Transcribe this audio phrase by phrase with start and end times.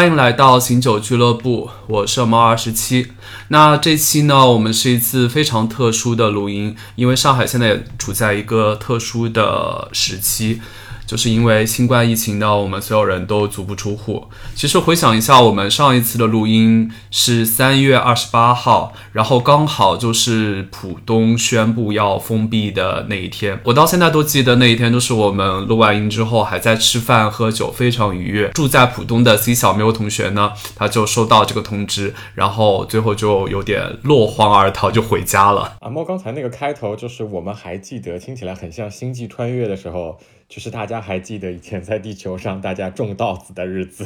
[0.00, 3.08] 欢迎来到醒酒俱乐部，我是猫二十七。
[3.48, 10.62] 那这期呢，我们是一次非常特殊的录音，因为上海现在也处在一个特殊的时期。
[11.10, 14.28] 就是因为新冠疫情呢，我们所有人都足不出户。
[14.54, 23.58] 其实回想一下，我们上一次的录音是三月二十八号，然后刚好就是浦东宣布要封闭的那一天。
[23.64, 28.48] 我到现在都记得那一天，就是我们录完音之后还在吃饭喝酒，非常愉悦。
[28.50, 35.76] 住在浦东的 C 小喵同学呢，他就收到这个通知，然后最后就有点落荒而逃，就回家了。
[35.80, 40.20] 阿猫刚才那个开头，就是我们还记得，听起来很像星际穿越的时候。
[40.50, 44.04] 就是大家还记得以前在地球上大家种稻子的日子，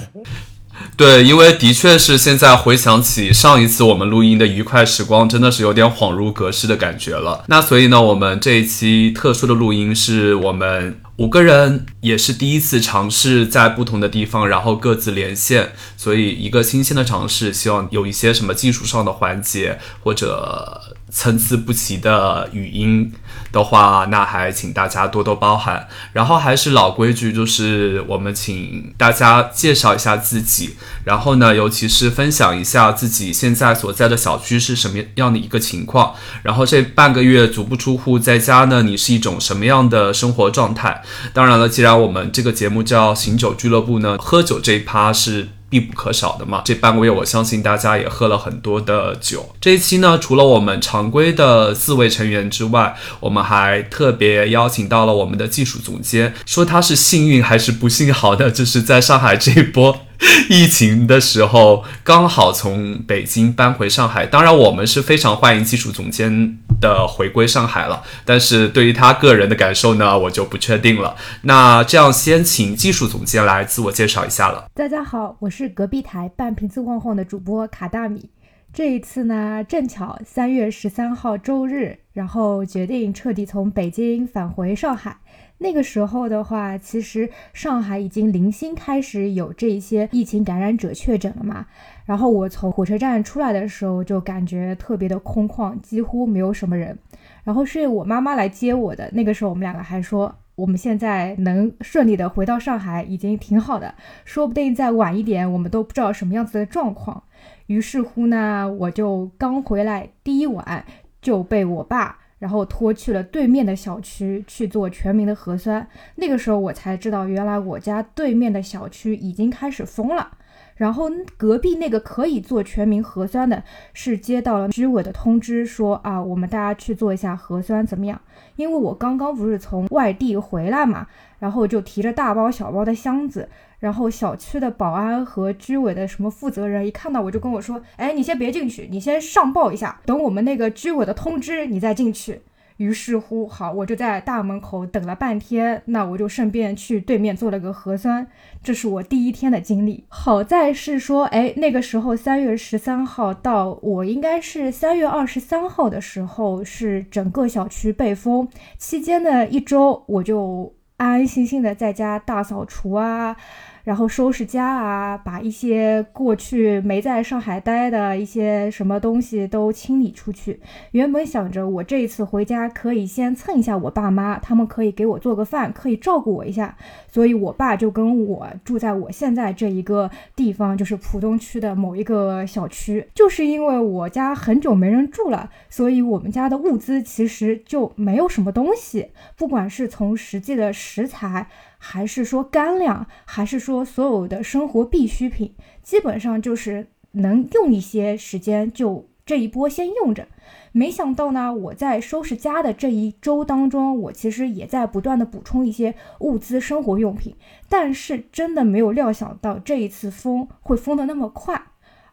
[0.95, 7.45] 对，因为的确是现在回想起上一次我们录音的愉快时光，真的是有点恍如隔世的感觉了。
[7.49, 20.83] 那所以呢，我们这一期特殊的录音是我们五个人也是第一次尝试在不同的地方，然后各自连线，所以一个新鲜的尝试，希望有一些什么技术上的环节或者。
[21.15, 23.13] 参差不齐的语音
[23.53, 25.87] 的话，那还请大家多多包涵。
[26.13, 36.15] 然后还是老规矩，就是我们请大家介绍一下自己，然后呢，尤其是分享一下自己现在所在的小区是什么样的一个情况。
[36.43, 41.01] 然后这半个月足不出户在家呢，你是一种什么样的生活状态？
[41.33, 45.51] 当然了，既然我们这个节目叫醒酒俱乐部呢，喝酒这一趴是。
[45.75, 49.53] 必不可少的嘛，这半个月我相信大家也喝了很多的酒。
[49.61, 59.99] 这一期呢，除了我们常规的四位成员之外，我们还特别邀请到了我们的技术总监，说他是幸运还是不幸好的，就是在上海这一波。
[60.49, 64.27] 疫情的时候，刚好从北京搬回上海。
[64.27, 68.03] 当然，我们是非常欢迎技术总监的回归上海了。
[68.25, 71.17] 但是对于他个人的感受呢，我就不确定了。
[71.43, 74.67] 那这样，先请技术总监来自我介绍一下了。
[74.75, 78.31] 大家好，我是隔壁台半瓶子晃晃的主播卡大米。
[78.73, 85.19] 这一次呢，正巧三月十三号周日，然后决定彻底从北京返回上海。
[85.59, 91.67] 那个时候的话，其实上海已经零星开始有这些疫情感染者确诊了嘛。
[92.05, 96.99] 然后我从火车站出来的时候，就感觉特别的空旷，几乎没有什么人。
[97.45, 103.95] 然后是我妈妈来接我的，那个时候我们两个还说，我们现在能顺利的回到上海已经挺好的，
[104.25, 107.23] 说不定再晚一点，我们都不知道什么样子的状况。
[107.67, 110.85] 于是乎呢，我就刚回来第一晚
[111.25, 115.89] 就被我爸然后拖去了对面的小区去做全民的核酸。
[116.17, 120.31] 那个时候我才知道，原来我家对面的小区已经开始封了。
[120.77, 123.63] 然后隔壁那个可以做全民核酸的，
[123.93, 128.21] 是接到了居委的通知，说啊，我们大家去做一下核酸，怎么样？
[128.57, 131.07] 因为我刚刚不是从外地回来嘛，
[131.39, 133.49] 然后就提着大包小包的箱子。
[133.85, 142.41] 然后小区的保安和居委的什么负责人一看到我就跟我说：“哎，你先别进去，你先上报一下，等我们那个居委的通知，你再进去。”
[142.79, 148.27] 于是乎，好，我就在大门口等了半天，那我就顺便去对面做了个核酸，
[148.63, 150.05] 这是我第一天的经历。
[150.09, 163.37] 好在是说，哎，那个时候三月十三号到我应该是三月二十三号的时候，是整个小区被封，期间的一周我就安安心心的在家大扫除啊。
[163.85, 170.59] 然后收拾家啊，把一些过去没在上海待的一些什么东西都清理出去。
[170.93, 176.77] 原本想着我这一次回家可以先蹭一下我爸妈，他们可以给我做个饭，可以照顾我一下。
[177.07, 183.07] 所以我爸就跟我住在我现在这一个地方，就是浦东区的某一个小区。
[183.15, 191.47] 就是因为我家很久没人住了，所以我们家的物资其实就没有什么东西，不管是从实际的食材。
[191.87, 200.27] 还是说干粮，还是说所有的生活必需品，基本上就是能用一些时间，就这一波先用着。
[200.73, 207.37] 没想到呢，我在收拾家的这一周当中，我其实也在不断的补充一些物资、生活用品。
[207.69, 211.67] 但是真的没有料想到这一次封会封的那么快，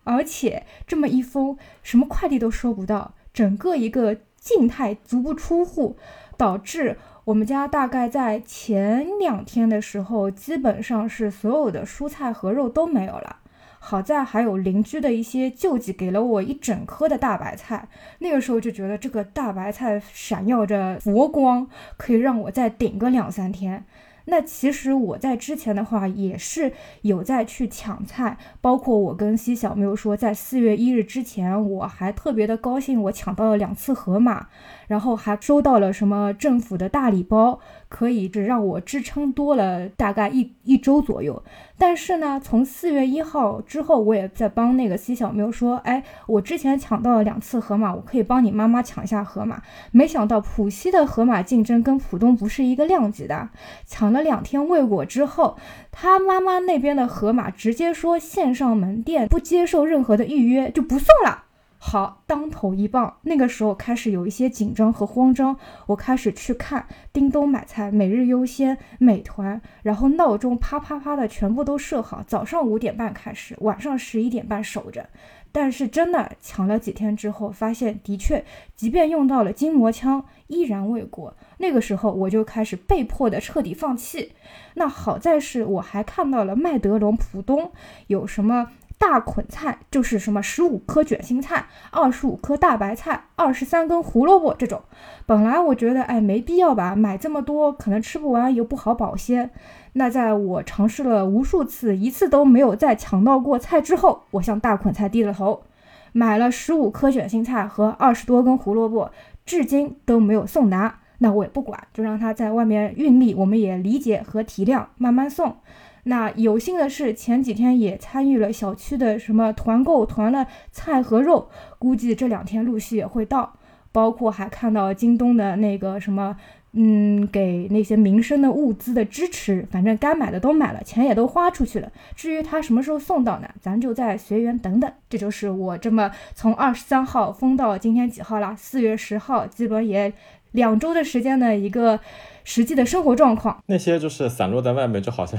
[0.04, 5.96] 而且这么一封，什么快递都收不到，整个一个静态足不出户，
[6.36, 6.98] 导致。
[7.26, 13.38] 我们家大概在前两天的时候，基本上是所有的蔬菜和肉都没有了。
[13.84, 17.88] 好在还有邻居的一些救济，给了我一整颗的大白菜。
[18.20, 23.86] 那个时候就觉得这个大白菜闪耀着佛光，可以让我再顶个两三天。
[24.26, 34.48] 那其实我在之前的话也是有在去抢菜，包括我跟西小没有说，在四月一日之前，我还特别的高兴，我抢到了两次盒马，
[34.92, 37.58] 然后还收到了什么政府的大礼包，
[37.88, 41.42] 可以只让我支撑多了大概一一周左右。
[41.78, 49.62] 但是呢，从四月一号之后，我也在帮那个 C 小喵说，哎，我之前抢到了两次河马，我可以帮你妈妈抢一下河马。
[49.94, 53.48] 没想到浦西的河马竞争跟浦东不是一个量级的，
[53.86, 55.56] 抢了两天未果之后，
[55.90, 61.46] 他妈妈那边的河马直接说线上门店不接受任何的预约，就不送了。
[61.84, 63.18] 好，当头一棒。
[63.24, 65.58] 那个时候开始有一些紧张和慌张，
[65.88, 75.10] 我开始去看叮咚买菜、每日优鲜、美团，然后闹钟啪啪啪的全部都设好，早上五点半开始，晚上十一点半守着。
[75.52, 78.46] 但是真的抢了几天之后，发现的确，
[78.76, 81.36] 即便用到了筋膜枪，依然未果。
[81.58, 84.34] 那个时候我就开始被迫的彻底放弃。
[84.76, 87.72] 那好在是我还看到了麦德龙浦东
[88.06, 88.70] 有什么。
[89.02, 94.80] 大捆菜就是什么十五颗卷心菜，二十五颗大白菜，二十三根胡萝卜这种。
[95.26, 99.50] 本来我觉得哎没必要吧，买这么多可能吃不完又不好保鲜。
[99.94, 105.64] 那在我尝试了无数次，一次都没有再抢到过菜之后，我向大捆菜低了头，
[106.12, 109.10] 买了十五颗卷心菜和二十多根胡萝卜，
[109.48, 111.00] 至今都没有送达。
[111.18, 115.56] 那我也不管，就让他在外面运力，我们也理解和体谅，慢慢送。
[116.04, 123.54] 那有幸的是，前几天也参与了小区的什么团购，团了菜和肉，估计这两天陆续也会到。
[123.94, 126.38] 包括还看到京东的那个什么，
[126.72, 131.92] 嗯，给那些民生的物资的支持，反正该买的都买了，钱也都花出去了。
[132.16, 133.50] 至于他什么时候送到呢？
[133.60, 134.90] 咱就再随缘等等。
[135.10, 138.56] 这就是我这么从二十三号封到今天几号啦？
[138.58, 140.14] 四月十号，基本也
[140.54, 142.00] 两周的时间的一个
[142.46, 143.62] 实际的生活状况。
[143.66, 145.38] 那些就是散落在外面，就好像。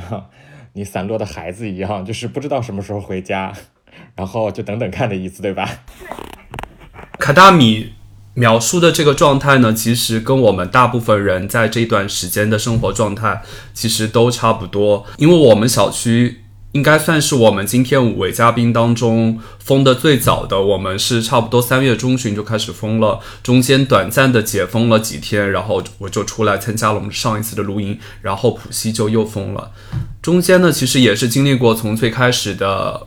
[0.74, 3.52] 你散落的孩子一样，就是不知道什么时候回家，
[4.14, 5.68] 然后就等等看的意思，对吧？
[7.18, 7.92] 卡大米
[8.34, 13.42] 描述的这个状态呢，其实跟我们大部分人在这段时间的生活状态
[13.72, 16.41] 其实都差不多，因为我们小区。
[16.72, 20.60] 应该算是我们今天五位嘉宾当中封的最早的。
[20.60, 29.70] 我们是差不多三月中旬就开始封了，中间短暂的解封了几天，然后我就出来参加了我们上一次的录音，然后浦西就又封了。
[30.22, 33.06] 中间呢，其实也是经历过从最开始的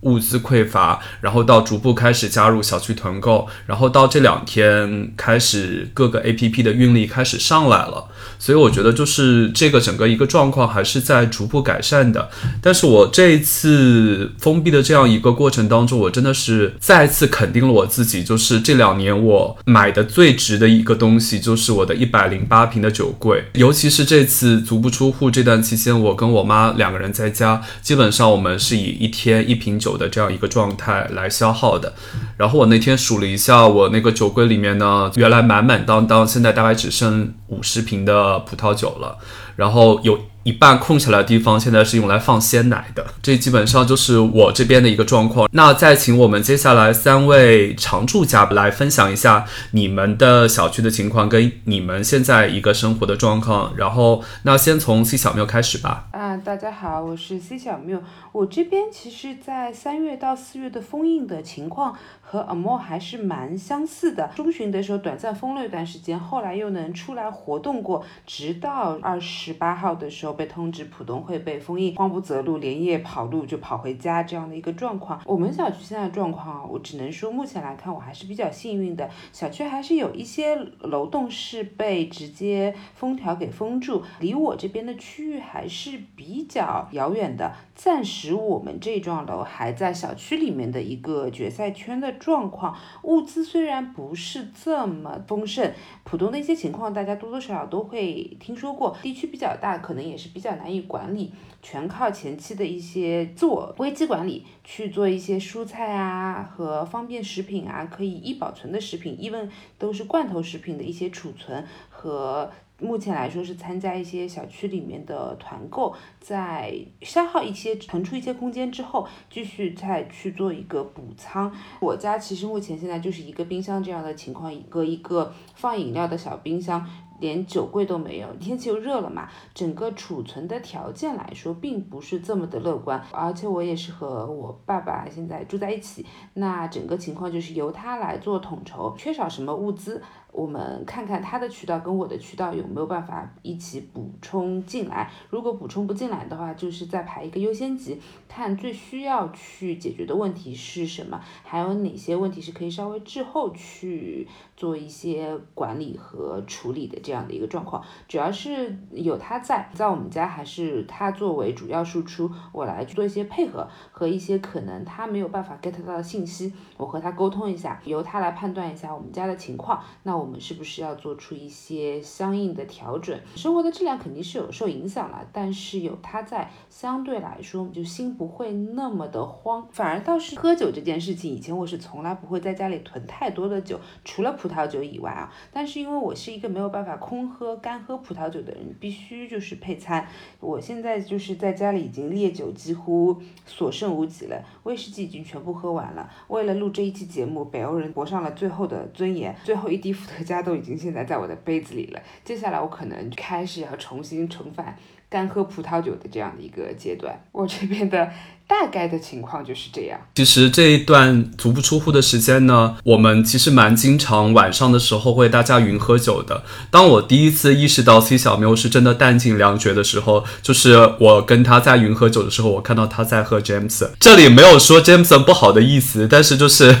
[0.00, 8.08] 物资匮乏，然后到逐步开始加入小区团购，然后到这两天开始各个 APP 的运力开始上来了。
[8.44, 12.28] 所以我觉得就是这个整个一个状况还是在逐步改善的，
[12.60, 31.94] 但是我这一次封闭的这样一个过程当中，我真的是再次肯定了我自己，就是这两年我买的最值的一个东西就是我的一百零八平的酒柜，尤其是这次足不出户这段期间，我跟我妈两个人在家，基本上我们是以一天一瓶酒的这样一个状态来消耗的。
[32.36, 39.18] 然后我那天数了一下，我那个酒柜里面呢，原来满满当当，现在大概只剩五十瓶的葡萄酒了，
[39.56, 40.18] 然后有。
[40.44, 43.06] 一半空下来的地方，现在是用来放鲜奶的。
[43.22, 45.48] 这基本上就是我这边的一个状况。
[45.52, 53.72] 那再请我们接下来三位常驻嘉宾来分享一下你们的小区的情况，跟你们现在一个生活的状况。
[53.74, 56.08] 然后，那先从 C 小缪开始吧。
[56.12, 58.02] 啊，大家好，我是 C 小缪。
[58.32, 64.30] 我这边其实，在三月到四月的封印的情况和阿莫还是蛮相似的。
[64.36, 70.33] 中旬的时候短暂封了一段时间，后来又能出来活动过，直到二十八号的时候。
[70.34, 75.20] 被通知浦东会被封印，慌不择路，连夜跑路就跑回家这样的一个状况。
[75.24, 87.54] 我们小区现在状况啊，我只能说目前来看我还是比较幸运的，小区还是有一些楼栋是被直接封条给封住，离我这边的区域还是比较遥远的。
[87.74, 95.72] 暂时我们这幢楼还在小区里面的一个决赛圈的状况，物资虽然不是这么丰盛，
[96.04, 100.23] 浦东的一些情况大家多多少少都会听说过，地区比较大，可能也是。
[100.28, 112.50] 比较难以管理，全靠前期的一些自我危机管理去做一些蔬菜啊和方便食品啊，可以易保存的食品，even 都是罐头食品的一些储存和
[112.80, 121.50] 目前来说是参加一些小区里面的团购，在消耗一些腾出一些空间之后，继续再去做一个补仓。
[121.80, 126.84] 我家其实目前现在就是一个冰箱这样的情况，一个一个放饮料的小冰箱。
[127.20, 133.02] 连酒柜都没有，天气又热了嘛，整个储存的条件来说，并不是这么的乐观。
[133.12, 136.04] 而且我也是和我爸爸现在住在一起，
[136.34, 140.02] 那整个情况就是由他来做统筹，缺少什么物资。
[140.34, 145.08] 我们看看他的渠道跟我的渠道有没有办法一起补充进来。
[145.30, 154.26] 如果补充不进来的话，就是再排一个优先级，看最需要去解决的问题是什么，还有哪些问题是可以稍微滞后去
[154.56, 157.80] 做一些管理和处理的这样的一个状况。
[158.08, 169.80] 主要是有他在，在我们家还是他作为主要输出，我来去做一些配合和一些可能他没有办法 get 到的信息，我和他沟通一下，由他来判断一下我们家的情况。
[170.02, 173.14] 那我我们是不是要做出一些相应的调整？
[173.36, 179.68] 生活的质量肯定是有受影响了，但是有他在，相对来说就心不会那么的慌。
[179.70, 185.30] 反而倒是喝酒这件事情，以前我是从来不会在家里囤太多的酒，除了葡萄酒以外啊。
[185.52, 190.08] 但是因为我是一个没有办法空喝、干喝葡萄酒的人，必须就是配餐。
[190.40, 196.10] 我现在就是在家里已经烈酒几乎所剩无几了，威士忌已经全部喝完了。
[196.28, 202.00] 为了录这一期节目，北欧人搏上了最后的尊严，最后一滴伏特加都已经现在在我的杯子里了。
[202.24, 204.76] 接下来我可能开始要重新重返
[205.08, 207.18] 干喝葡萄酒的这样的一个阶段。
[207.32, 208.10] 我这边的
[208.46, 209.98] 大概的情况就是这样。
[210.14, 216.42] 其实这一段足不出户的时间呢，我们其实蛮经常晚上的时候会大家云喝酒的。
[216.70, 223.88] 当我第一次意识到 C 小喵是真的弹尽粮绝的时候，就是我跟他在云喝酒的时候，我看到他在喝 James。
[224.00, 226.76] 这里没有说 James 不好的意思，但是就是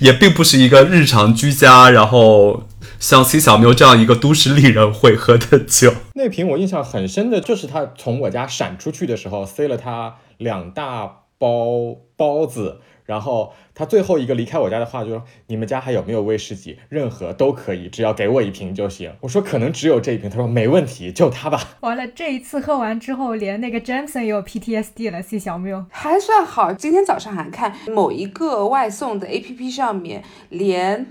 [0.00, 2.64] 也并不是一个日常居家，然后
[2.98, 5.94] 像 C 小妞这样一个都市丽人会喝的酒。
[6.14, 16.78] 那瓶我印象很深的就是他从我家闪出去的时候，塞了他两大包包子，然后他最后一个离开我家的话就说：“你们家还有没有威士忌？
[16.88, 21.60] 任何都可以，只要给我一瓶就行。”我说：“可能只有这一瓶。”他说：“没问题，就它吧。
[21.80, 25.20] 完了，这一次喝完之后，连那个 Jameson 也有 PTSD 了。
[25.22, 26.72] C 小缪还算好。
[26.72, 31.06] 今天早上还看某一个外送的 APP 上面，连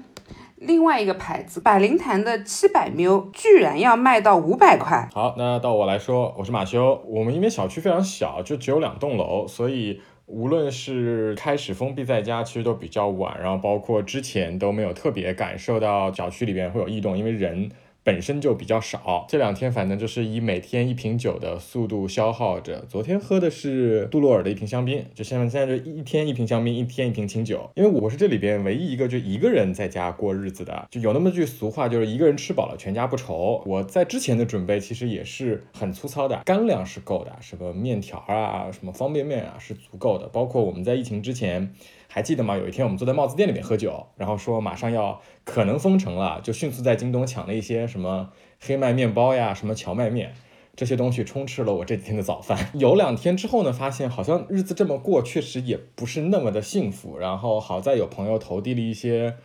[0.57, 7.01] 另外一个牌子百灵坛的七百 ml 居然要卖到五百块。”好，那到我来说，我是马修。
[7.07, 17.69] 我们因为小区非常小，就只有两栋楼，所以无论是开始封闭在家，其实都比较晚，然后包括之前都没有特别感受到小区里边会有异动，因为人。
[18.03, 22.83] 本身就比较少，这两天反正就是以每天一瓶酒的速度消耗着。
[22.89, 27.69] 昨天喝的是杜洛尔的一瓶香槟，就现在现在就一天一瓶香槟，一天一瓶清酒。
[27.75, 33.61] 因为我是这里边唯一一个就一个人在家过日子的，就有那么句俗话，就是一个人吃饱了全家不愁。
[33.67, 41.71] 我在之前的准备其实也是很粗糙的，干粮是够的，什么面条啊，什么方便面啊是足够的，包括我们在疫情之前。
[42.13, 42.57] 还记得吗？
[42.57, 50.33] 有一天我们坐在帽子店里面喝酒，然后说马上要可能封城了，就迅速在京东抢了一些什么黑麦面包呀、什么荞麦面
[50.75, 52.69] 这些东西，充斥了我这几天的早饭。
[52.75, 57.17] 有两天之后呢，发现好像日子这么过，确实也不是那么的幸福。
[57.17, 59.35] 然后好在有朋友投递了一些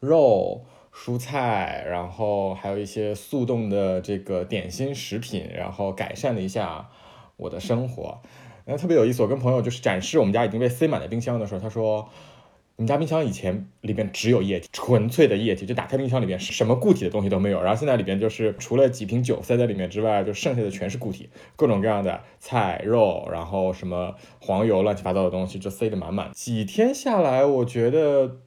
[0.00, 0.64] 肉、
[0.94, 6.88] 蔬菜，然后还有一些速冻的这个点心食品，然后改善了一下
[7.36, 8.22] 我的生活。
[8.64, 12.08] 然后特别有意思，我跟朋友就是展示我们家已经被塞满了冰箱的时候，他说
[12.76, 17.62] ：“你们家冰箱以前里面只有液体，纯粹的液体，就打开冰箱里面什么固体的东西都没有。
[17.62, 26.30] 然后现在里边就是除了几瓶酒塞在里面之外，就剩下的全是固体，各种各样的菜肉，然后什么黄油乱七八糟的东西就塞得满满。
[26.32, 28.38] 几天下来，我觉得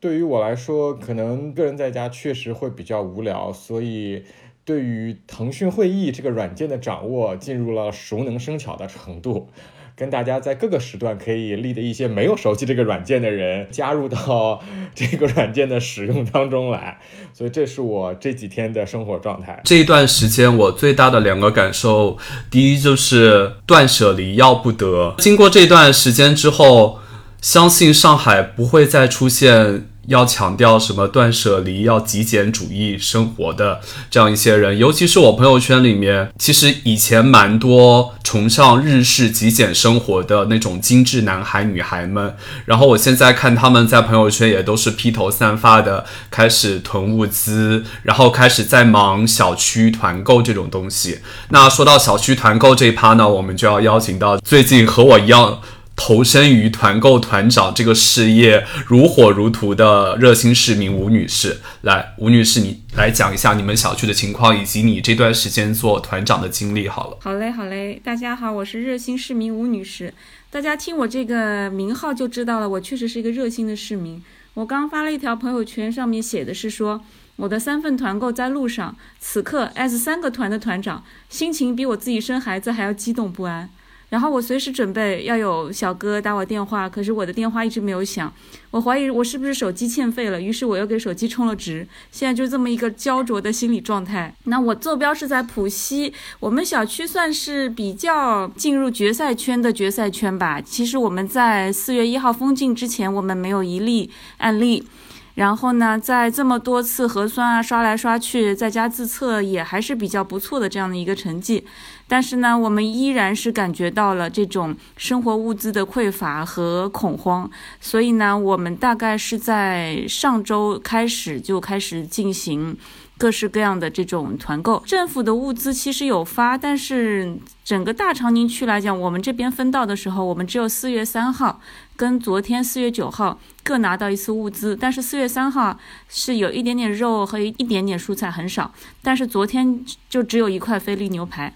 [0.00, 4.24] 对于我来说，可能个人在家确实会比较无聊，所以。
[4.64, 9.50] 对于腾讯会议这个软件的掌握进入了熟能生巧的程度，
[9.96, 14.62] 跟大家在各个时段可以立的一些没有熟悉这个软件的人加入到
[14.94, 16.98] 这个软件的使用当中来，
[17.34, 19.60] 所以这是我这几天的生活状态。
[19.64, 22.16] 这一段时间我最大的两个感受，
[22.50, 25.14] 第一就是断舍离要不得。
[25.18, 26.98] 经过这段时间之后，
[27.40, 29.88] 相信上海不会再出现。
[30.06, 33.80] 要强调什么断舍离、要极简主义生活的
[34.10, 42.34] 这样一些人，尤其是我朋友圈里面，其实以前蛮多崇尚日式极简生活的那种精致男孩女孩们。
[42.64, 51.20] 然后我现在看他们在朋友圈也都是披头散发的，开始囤物资，然后开始在忙小区团购这种东西。
[51.50, 55.60] 那说到小区团购这一趴呢，我们就要邀请到最近和我一样。
[56.04, 66.88] 投身于团购团长这个事业如火如荼的热心市民吴女士，来，吴女士，你来讲一下你们小区的情况，以及你这段时间做团长的经历。
[66.88, 70.12] 好了，好嘞，好嘞，大家好，我是热心市民吴女士。
[70.50, 74.20] 大家听我这个名号就知道了，我确实是一个热心的市民。
[74.54, 77.00] 我刚发了一条朋友圈，上面写的是说，
[77.36, 83.70] 我的三份团购在路上，此刻 as 三个团的团长，心情比我自己生孩子还要激动不安。
[84.12, 88.30] 然后我随时准备要有小哥打我电话，可是我的电话一直没有响，
[88.70, 94.34] 我怀疑我是不是手机欠费了，于是我又给手机充了值，现在就这么一个焦灼的心理状态。
[94.44, 100.60] 那我坐标是在浦西，我们小区算是比较进入决赛圈的决赛圈吧。
[100.60, 104.86] 其实我们在四月一号封禁之前，我们没有一例案例。
[105.34, 111.64] 然后呢，在这么多次核酸啊刷来刷去，在家自测也还是比较不错的这样的一个成绩。
[112.08, 117.50] 但是呢，我们依然是感觉到了这种生活物资的匮乏和恐慌。
[117.80, 122.76] 所以呢，我们大概是在上周开始就开始进行。
[123.18, 131.60] 各式各样的这种团购，政府的物资其实有发，但是整个大长宁区来讲，我们这边分到的时候，我们只有四月三号
[131.94, 135.78] 跟昨天四月九号各拿到一次物资，但是四月三号
[136.08, 141.54] 是有一点点肉和一点点蔬菜，很少，但是昨天就只有一块菲力牛排。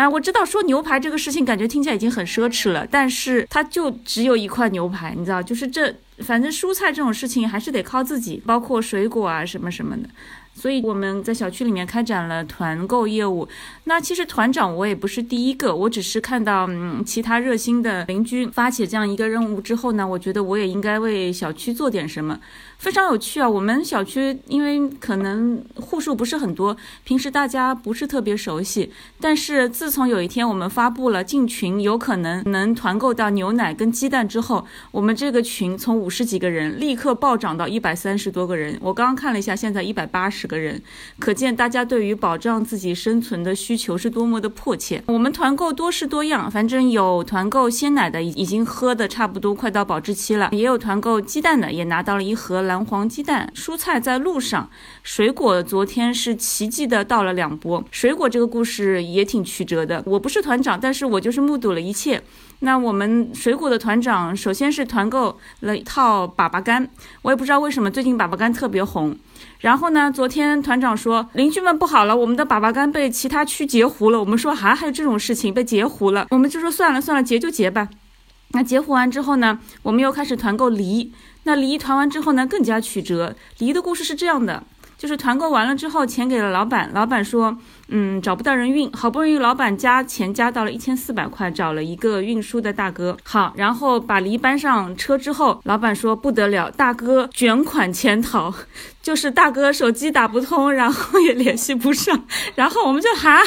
[0.00, 10.08] 啊，我知道说牛排这个事情感觉听起来已经很奢侈了，但是它就只有一块牛排，你知道，就是这反正蔬菜这种事情还是得靠自己，包括水果啊什么什么的。
[10.54, 13.46] 所以我们在小区里面开展了团购业务。
[13.84, 22.40] 那其实团长我也不是第一个，我只是看到嗯其他热心的邻居发起这样一个任务之后呢，我觉得我也应该为小区做点什么。
[22.80, 23.46] 非常有趣啊！
[23.46, 28.90] 我们小区因为可能户数不是很多，平时大家不是特别熟悉。
[29.20, 38.78] 但是自从有一天我们发布了进群有可能能团购到牛奶跟鸡蛋之后，我们这个群从五十几个人立刻暴涨到一百三十多个人。
[38.80, 40.80] 我刚刚看了一下，现在一百八十个人，
[41.18, 45.02] 可见大家对于保障自己生存的需求是多么的迫切。
[45.04, 52.69] 我们团购多式多样，反正有团购鲜奶的，已已经喝的差不多快到保质期了；也有团购鸡蛋的，也拿到了一盒。
[52.70, 54.70] 蓝黄鸡蛋，蔬菜在路上，
[55.02, 57.82] 水果昨天是奇迹的到了两波。
[57.90, 62.22] 水果这个故事也挺曲折的，我不是团长，但是我就是目睹了一切。
[62.60, 66.88] 那我们水果的团长首先是团购了一套粑粑干，
[67.22, 69.16] 我也不知道为什么最近粑粑干特别红。
[69.58, 74.20] 然后呢，昨天团长说邻居们不好了，我们的粑粑干被其他区截胡了。
[74.20, 77.88] 我们说还还有这种事情被截胡了，我们就说算了算了，截就截吧。
[78.52, 81.12] 那截胡完之后呢，我们又开始团购梨。
[81.44, 83.34] 那梨团完之后呢，更加曲折。
[83.58, 84.62] 梨的故事是这样的，
[84.98, 87.56] 就是团购完了之后，钱给了老板，老板说，
[87.88, 93.16] 嗯，找不到人运，好不容易老板加钱加到了一千四百块，找了一个运输的大哥。
[93.24, 98.52] 好，然后把梨搬上车之后，老板说不得了，大哥卷款潜逃，
[99.02, 103.38] 就是大哥手机打不通，然后也联系不上，然后我们就 哈，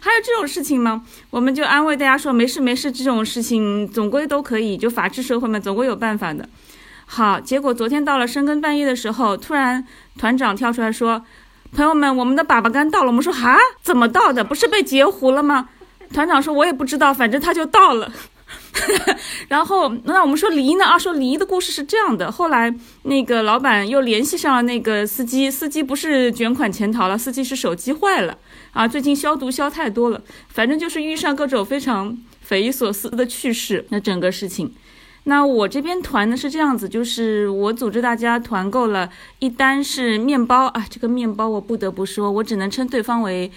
[0.00, 1.02] 还有这种事情吗？
[1.30, 6.48] 我们就安慰大家说，没事没事，这种事情总归都可以，就法治社会嘛，总归有办法的。
[7.08, 9.86] 好，结果昨天到了深更半夜的时候，突然
[10.18, 11.24] 团长跳出来说
[11.72, 14.42] ：“朋友们，我们的粑粑干到了。”我们说：“哈，怎么到的？
[14.44, 15.68] 不是被截胡了吗？”
[16.12, 18.12] 团长说：“我也不知道，反正他就到了。
[19.48, 20.84] ”然后那我们说梨呢？
[20.84, 22.30] 啊，说梨的故事是这样的。
[22.30, 28.36] 后来那个老板又联系上了那个司机，司机不是卷款潜逃了，司机是手机坏了
[28.72, 33.86] 啊，最近消毒消太多了，反正就是遇上各种非常匪夷所思的趣事。
[33.90, 34.74] 那整个事情。
[35.28, 39.08] 那我这边团呢是这样子，就是我组织大家团购了
[39.38, 43.52] 一单是面包啊，这个面包我不得不说，我只能称对方为。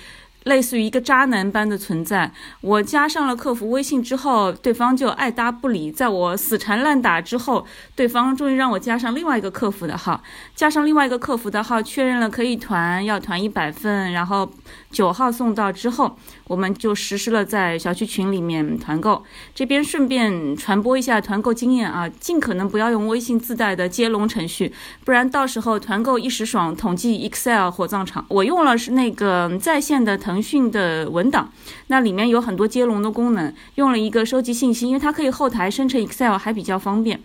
[0.45, 5.91] 类似于一个渣男般的存在，我加上了客服微信之后，对方就爱搭不理。
[5.91, 10.23] 在我死缠烂打之后，对方终于让我加上另外一个客服的号，
[10.55, 14.49] 加上另外一个客服的号，确认了可以团，要团一百份，然后
[14.91, 19.23] 九号送到之后，我们就实施了在小区群里面团购。
[19.55, 24.71] 这边顺便传播一下团购经验啊，尽可能不要用微信自带的接龙程序，
[25.03, 28.23] 不然到时候团购一时爽，统计 Excel 火葬场。
[28.29, 30.19] 我用了是那个在线的。
[30.19, 31.49] 腾讯的文档，
[31.87, 37.19] 那里面有很多接龙的功能，用了一个收集信息，因为它可以后台生成 Excel，还比较方便。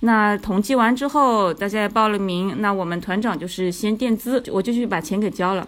[0.00, 5.66] 那统计完之后，大家也报了名，那我们团长就是先垫资，我就去把钱给交了。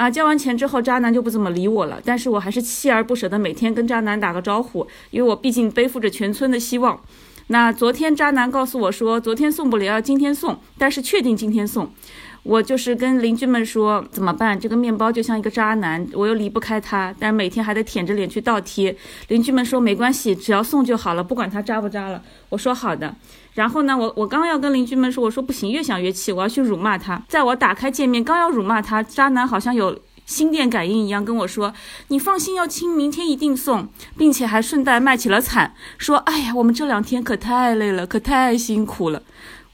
[0.00, 6.98] 啊，交完钱之后，渣男就不怎么理我了，但是我还是锲而不舍的每天跟渣男打个招呼，因为我毕竟背负着全村的希望。
[7.48, 11.92] 那昨天渣男告诉我说，昨天送不了，要今天送，但是确定今天送。
[12.42, 14.58] 我就是跟邻居们说怎么办？
[14.58, 18.96] 这个面包就像一个渣男，我又离不开他，但每天还得舔着脸去倒贴。
[19.28, 22.22] 邻居们说没关系，只要送就好了，不管他渣不渣了。
[22.48, 23.14] 我说好的。
[23.54, 27.22] 然后呢，我我刚要跟邻居们说，我说不行，越想越气，我要去辱骂他。
[27.28, 29.98] 在我打开界面刚要辱骂他，渣男好像有。
[30.26, 31.74] 心电感应一样跟我说
[32.06, 39.20] ：“你放心，要亲，明天一定送，并且还顺带卖起了惨，说：哎呀，我们这两天可太累了，可太辛苦了。”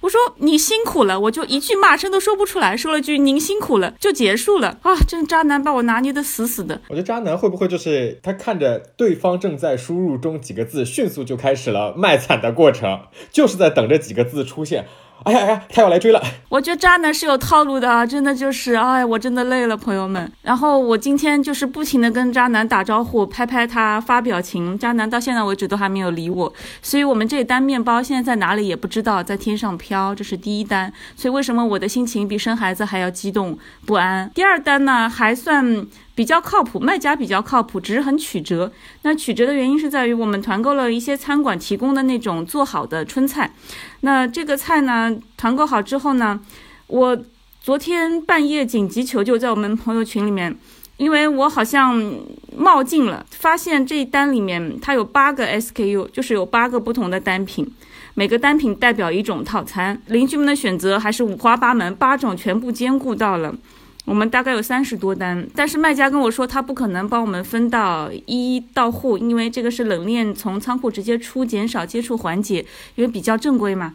[0.07, 4.95] 我说你辛苦了，我就一句骂声都说不出来，说了句您辛苦了就结束了啊！
[5.09, 6.81] 这渣男把我拿捏的死死的。
[6.87, 13.01] 我觉得渣男会不会就是他看着对方正在输入中几个字，迅速就开始了卖惨的过程，
[13.33, 14.87] 就是在等着几个字出现。
[15.25, 16.23] 哎呀哎呀，他要来追了！
[16.49, 20.31] 我觉得渣男是有套路的啊，真的就是，哎，我真的累了，朋友们。
[20.43, 24.79] 然后我今天就是不停的跟渣男打招呼，拍拍他，发表情。
[24.79, 30.93] 渣男到现在为止都还没有理我，所以我们这单面包现在在哪里也不知道，在天上飘，这是第一单。
[31.17, 34.31] 所以为什么我的心情比生孩子还要激动不安？
[34.33, 35.87] 第二单呢，还算。
[36.17, 38.73] 比较靠谱，卖家比较靠谱，只是很曲折。
[39.03, 43.51] 那曲折的原因是在于我们团购了一些餐馆提供的那种做好的春菜。
[44.07, 46.41] 那这个菜呢，团购好之后呢，
[46.87, 47.19] 我
[47.61, 50.57] 昨天半夜紧急求救在我们朋友群里面，
[50.97, 52.01] 因为我好像
[52.57, 57.69] 冒进了，发现这一单里面它有八个 SKU，就是有八个不同的单品，
[58.15, 60.01] 每个单品代表一种套餐。
[60.07, 63.53] 邻居们的选择还是五花八门，八种全部兼顾到了。
[64.07, 72.65] 我们大概有三十多单，但是卖家跟我说他不可能帮我们分到一到户，因为这个是冷链从仓库直接出，减少接触环节，
[72.95, 73.95] 因为比较正规嘛。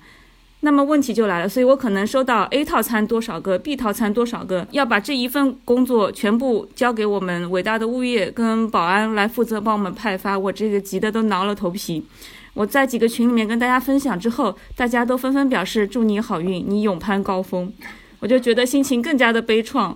[0.64, 12.06] 那么问题就来了，所以我可能收到 A 套餐多少个，B 套餐多少个，要把这一份工作全部交给我们伟大的物业跟保安来负责帮我们派发，我这个急得都挠了头皮。
[12.54, 17.72] 我在几个群里面跟大家分享之后，大家都纷纷表示祝你好运，你勇攀高峰。
[18.22, 19.96] 我就觉得心情更加的悲怆，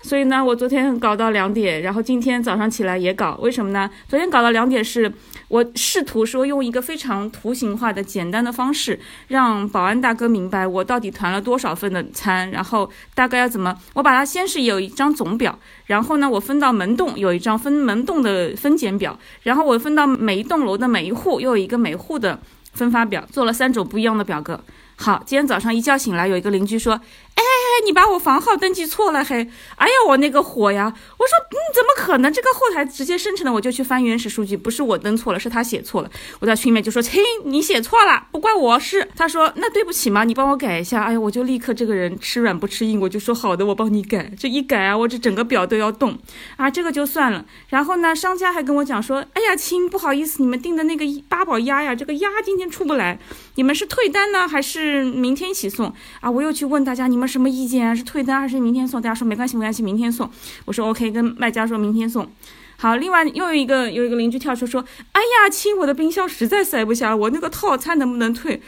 [0.00, 3.90] 所以呢，我昨天搞到两点，然后今天早上起来也搞，为什么呢？
[4.08, 5.12] 昨天搞到两点是，
[5.48, 22.38] 我试图说用一个非常图形化的简单的方式，让保安大哥明白我到底团了多少份的餐，然后大概要怎么，我把它先是有一张总表，然后呢，我分到门栋有一张分门栋的分拣表，然后我分到每一栋楼的每一户又有一个每户的
[22.72, 24.60] 分发表，做了三种不一样的表格。
[24.96, 27.00] 好，今天早上一觉醒来，有一个邻居说
[27.34, 27.42] ：“哎哎。”
[27.84, 29.46] 你把我房号登记错了嘿！
[29.76, 30.90] 哎呀，我那个火呀！
[31.18, 32.32] 我说，嗯，怎么可能？
[32.32, 36.10] 这个后台直接生成的，我就去翻原始数据，不是我登错了，是他写错了。
[36.40, 39.06] 我在群里面就说，亲，你写错了，不怪我是。
[39.14, 41.02] 他说，那对不起嘛，你帮我改一下。
[41.02, 44.30] 哎呀，我就立刻这个人吃软不吃硬，我就说好的，我帮你改。
[44.38, 46.18] 这一改啊，我这整个表都要动
[46.56, 47.44] 啊，这个就算了。
[47.68, 53.18] 然后呢，商家还跟我讲说，哎呀，亲，不好意思，你们订的那个八宝鸭呀，这个鸭今天出不来，
[53.56, 56.30] 你们是退单呢，还是明天一起送啊？
[56.30, 57.94] 我又去问大家，你们什么意见啊？
[57.94, 59.00] 是退单还是明天送？
[59.00, 60.30] 大家说没关系，没关系，明天送。
[60.64, 62.28] 我说 OK，跟卖家说明天送。
[62.76, 68.60] 好，另外又有一个有一个邻居跳出说：“哎呀，亲，我的冰箱实在塞不下了，我那个套餐能不能退？”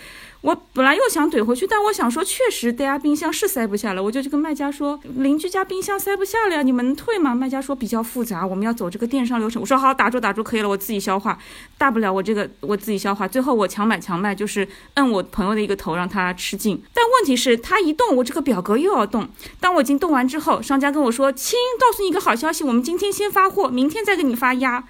[0.46, 7.34] 我本来又想怼回去，但我想说，确实大家冰箱是塞不下了，我就去跟卖家说，邻居家冰箱塞不下了呀，你们能退吗？
[7.34, 9.60] 卖家说比较复杂，我们要走这个电商流程。
[9.60, 11.36] 我说好，打住打住，可以了，我自己消化，
[11.76, 13.26] 大不了我这个我自己消化。
[13.26, 16.80] 最后我强买强卖，就是摁我朋友的一个头让他吃劲。
[16.94, 19.28] 但问题是，他一动，我这个表格又要动。
[19.58, 24.84] 当我已经动完之后，商家跟我说，亲，告诉你一个好消息，我们今天先发货，明天再给你发压。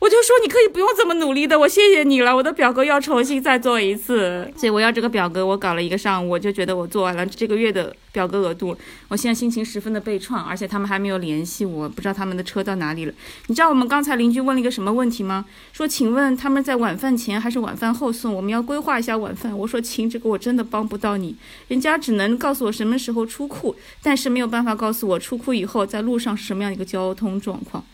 [0.00, 2.34] 我就说你可以不用这么努力的，我谢谢你了。
[2.34, 8.76] 我的表格要重新再做一次，所以我要这个表格，我搞了一个上午，我就觉得我做完了这个月的表格额度。
[9.08, 13.12] 我现在心情十分的悲怆，而且他们还没有联系我，不知道他们的车到哪里了。
[13.48, 15.44] 你知道我们刚才邻居问了一个什么问题吗？
[15.72, 18.32] 说请问他们在晚饭前还是晚饭后送？
[18.32, 19.56] 我们要规划一下晚饭。
[19.58, 21.34] 我说亲，这个我真的帮不到你，
[21.66, 27.84] 人家只能告诉我什么时候出库，但是没有办法告诉我出库以后在路上是什么样一个交通状况。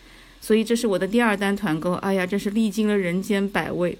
[0.45, 3.97] 所以这是我的第二单团购，哎呀，真是历经了人间百味。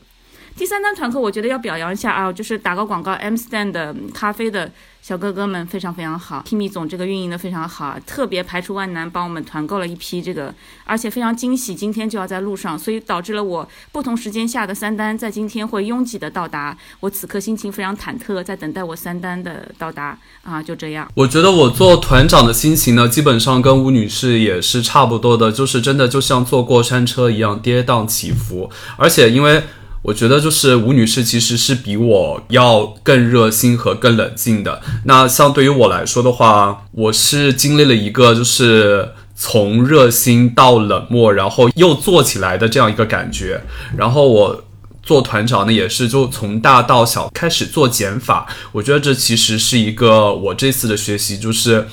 [0.58, 4.72] 第三单团购，我觉得要表扬一下啊，就是打个广告，M Stand 的咖啡的。
[5.06, 10.52] 小哥哥们非常非常好，T 米总这个运营的非常好，特别排除万难帮我们团购了一批这个，
[10.84, 21.08] 而且非常惊喜，今天就要在路上，所以导致了我不同时间下的三单在今天会拥挤的到达，我此刻心情非常忐忑，在等待我三单的到达啊，就这样。
[21.14, 29.62] 我觉得我做团长的心情呢，基本上跟吴女士也是差不多的，就是真的就像坐过山车一样跌宕起伏，而且因为。
[30.06, 34.80] 我觉得就是吴女士其实是比我要更热心和更冷静的。
[35.06, 43.64] 那像对于我来说的话，我是经历了一个就是从热心到冷漠，然后又做起来的这样一个感觉。
[43.98, 44.64] 然后我
[45.02, 48.46] 做团长呢，也是就从大到小开始做减法。
[48.74, 51.88] 我觉得这其实是一个我这次的学习，就是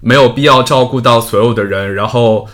[0.00, 2.46] 没有必要照顾到所有的人，然后。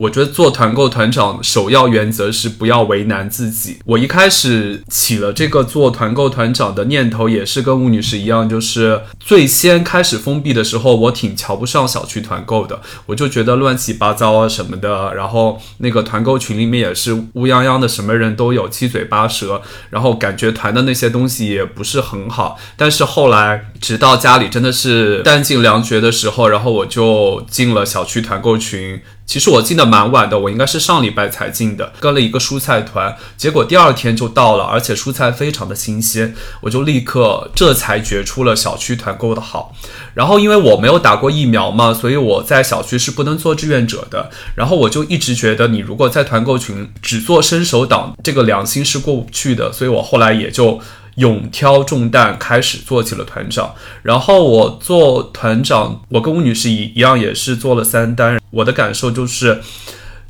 [0.00, 3.80] 我觉得做团购团长首要原则是不要为难自己。
[3.84, 15.12] 我一开始起了这个做团购团长的念头，也是跟吴女士一样，就是最先开始封闭的时候，我挺瞧不上小区团购的，我就觉得乱七八糟啊什么的。
[15.14, 19.60] 然后那个团购群里面也是乌泱泱的，什么人都有，七嘴八舌，
[19.90, 22.58] 然后感觉团的那些东西也不是很好。
[22.74, 29.02] 但是后来，直到家里真的是弹尽粮绝的时候，然后我就进了小区团购群。
[29.30, 39.72] 其实我进的蛮晚的，我应该是上礼拜才进的，跟了一个蔬菜团，结果第二天就到了，而且蔬菜非常的新鲜，我就立刻这才觉出了小区团购的好。
[40.14, 44.28] 然后因为我没有打过疫苗嘛，所以我在小区是不能做志愿者的。
[44.56, 50.80] 然后我就一直觉得，你如果在团购群只做伸手党，这个良心是过不去的，所以我后来也就。
[51.20, 53.74] 勇挑重担，开始做起了团长。
[54.02, 58.40] 然后我做团长，我跟吴女士一一样，也是做了三单。
[58.50, 59.60] 我的感受就是，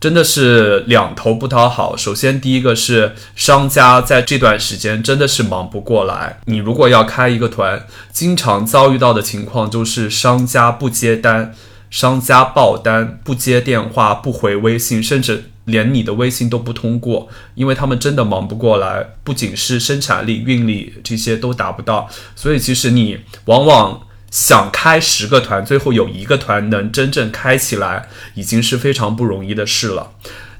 [0.01, 1.97] 真的是两头不讨好。
[1.97, 6.41] 首先，第一个是商家在这段时间真的是忙不过来。
[6.47, 11.55] 你如果要开一个团，经常遭遇到的情况就是商家不接单，
[11.89, 15.45] 商家爆单，不接电话，不回微信，甚至。
[15.71, 30.13] 连你的微信都不通过，因为他们真的忙不过来，不仅是生产力、运力这些都达不到，所以其实你往往想开十个团，最后有一个团能真正开起来，已经是非常不容易的事了。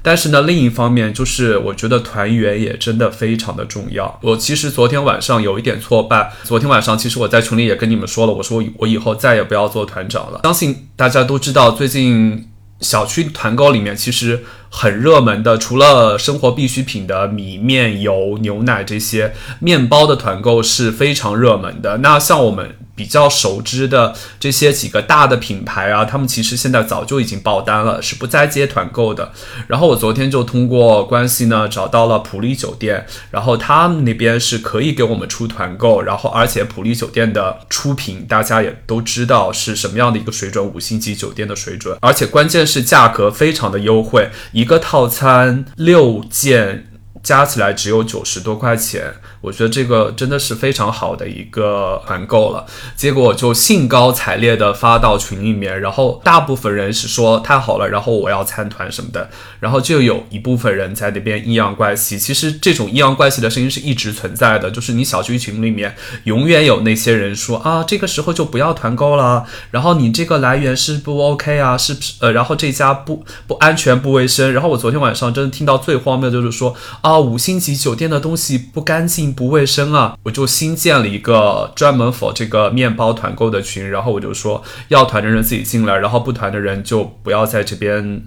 [0.03, 4.19] 但是呢，另一方面就是我觉得团员也真的非常的重要。
[4.23, 10.41] 我其实昨天晚上有一点挫败，昨天晚上其实我在群里也跟你们说了，我说我以后再也不要做团长了。
[10.43, 14.43] 相信大家都知道，最近小区团购里面其实。
[14.73, 21.97] 很热门的，除了生活必需品的米面油、牛奶这些，面包的团购是非常热门的。
[21.97, 29.31] 那像我们比较熟知的这些几个大的品牌啊，他们其实现在早就已经爆单了，是不再接团购的。
[29.67, 44.29] 然后我昨天就通过关系呢找到了普利酒店，然后他们那边是可以给我们出团购，然后而且普利酒店的出品大家也都知道是什么样的一个水准，五星级酒店的水准，而且关键是价格非常的优惠。
[44.61, 46.85] 一个套餐六件
[47.23, 49.11] 加起来只有九十多块钱。
[49.41, 52.63] 我觉得这个真的是非常好的一个团购了，
[52.95, 62.19] 结果就兴高采烈的发到群里面，然后大部分人是说太好了，然后我要参团什么的，然后就有一部分人在那边阴阳怪气。
[62.19, 79.30] 其实这种阴阳怪气的声音是一直存在的，就是你小区群里面永远有那些人说啊，这个时候就不要团购了，然后你这个来源是不 OK 啊，是不是呃，然后这家不不安全不卫生，然后我昨天晚上真的听到最荒谬就是说啊，五星级酒店的东西不干净。
[79.31, 80.17] 不卫生啊！
[80.23, 88.23] 我就新建了一个专门 for 这个面包团购的群，然后我就说要团的人自己进来，然后不团的人就不要在这边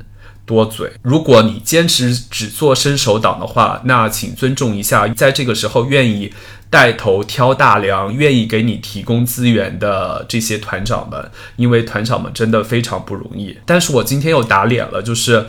[0.47, 0.93] 多嘴。
[1.03, 6.33] 如果你坚持只做伸手党的话，那请尊重一下，在这个时候愿意
[6.69, 13.57] 带头挑大梁、愿意给你提供资源的这些团长们，因为团长们真的非常不容易。
[13.65, 15.47] 但是我今天又打脸了，就是。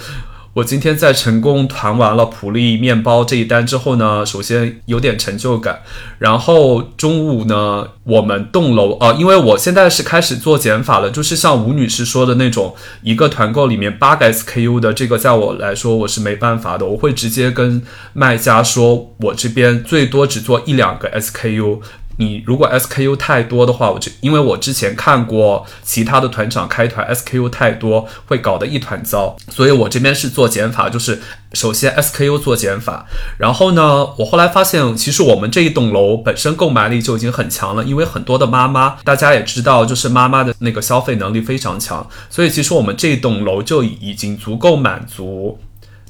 [0.55, 5.81] 我今天在成功团完了普利面包这一单之后呢，首先有点成就感。
[6.17, 17.81] 然后中午呢，我们栋楼啊，因为我现在是开始做减法了，就是像吴女士说的那种，一个团购里面八个 SKU 的，这个在我来说我是没办法的，我会直接跟
[18.13, 21.81] 卖家说，我这边最多只做一两个 SKU。
[22.17, 31.21] 你如果 SKU 太多的话，我就因为我之前看过其他的团长开团 SKU 太多会搞得一团糟，所以我这边是做减法，就是
[31.54, 33.06] 首先 SKU 做减法，
[33.38, 45.60] 然后呢，我后来发现其实我们这一栋楼本身购买力就已经很强了，因为很多的妈妈，大家也知道，就是妈妈的那个消费能力非常强，所以其实我们这栋楼就已经足够满足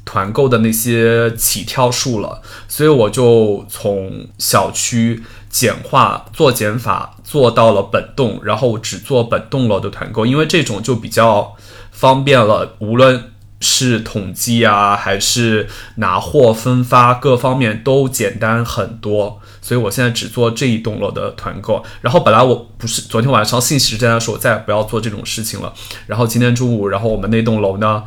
[0.06, 5.24] 团购的那些起跳数了，所以我就从小区。
[5.48, 11.56] 简化做减法做到了本栋，然后我只做本栋楼的团购，因为这种就比较
[11.94, 19.40] 方便了，无论是统计啊，还是拿货分发各方面都简单很多。
[19.62, 21.82] 所以我现在只做这一栋楼的团购。
[22.02, 25.74] 然后本来我不是昨天晚上信息之间说，我再也不要做这种事情了。
[26.06, 28.04] 然后今天中午，然后我们那栋楼呢？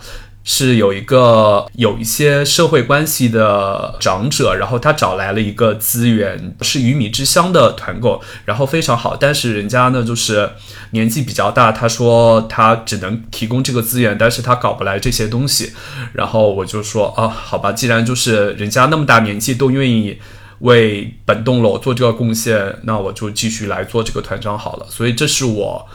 [0.51, 9.15] 是有一个有一些社会关系的长者，然后他找来了一个资源，是鱼米之乡的团购，然后非常好。
[9.15, 10.49] 但是人家呢，就是
[10.93, 15.75] 年纪比较大，他说他只能提供这个资源，但是他搞不来这些东西。
[16.15, 20.19] 然后我就说啊，好吧，既然就是人家那么大年纪都愿意
[20.61, 24.87] 为本栋楼做这个贡献，那我就继续来做这个团长好了。
[24.89, 25.87] 所以这是我。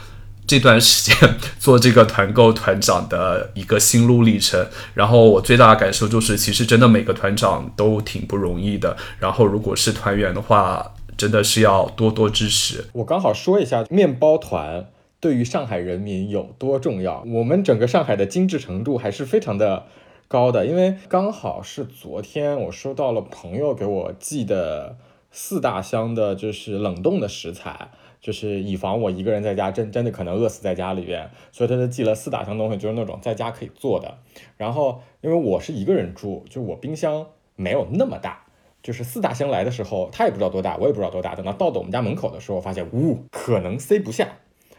[0.46, 4.66] 这段时间做这个团购团长的一个心路历程。
[4.94, 8.96] 然后我最大的感受就是，其实真的每个团长都挺不容易的。
[9.18, 12.86] 然后如果是团员的话，真的是要多多支持。
[12.92, 17.24] 我刚好说一下面包团对于上海人民有多重要。
[17.26, 19.86] 我们整个上海的精致程度还是非常的
[20.26, 24.96] 高的，因为刚好是昨天我收到了朋友给我寄的
[25.30, 27.92] 四大箱的，就是冷冻的食材，
[28.24, 34.16] 就是以防我一个人在家真真的可能饿死在家里边，所以他就寄了四大箱东西，就是那种在家可以做的。
[34.56, 38.46] 然后因为我是一个人住，就我冰箱没有那么大。
[38.82, 41.34] 就是四大箱来的时候，他也不知道多大，我也不知道多大。
[41.34, 44.38] 等到到到我们家门口的时候，发现呜，可能塞不下。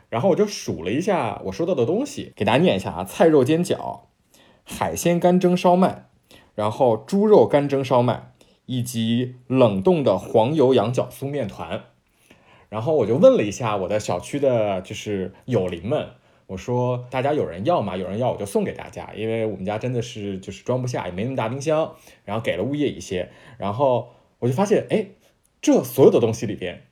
[0.09, 4.01] 然后我就数了一下我收到的东西，给大家念一下啊：菜肉煎饺、
[4.63, 6.07] 海鲜干蒸烧麦，
[6.55, 8.31] 然后猪肉干蒸烧麦，
[8.65, 11.83] 以及冷冻的黄油羊角酥面团。
[12.69, 16.07] 然后我就问了一下我的小区的，就是友邻们。
[16.47, 17.97] 我说大家有人要吗？
[17.97, 21.95] 有人要我就送给大家，因为我们家真的是就是装不下，也没那么大冰箱。
[22.23, 25.07] 然后给了物业一些，然后我就发现，哎，
[25.59, 26.83] 这所有的东西里边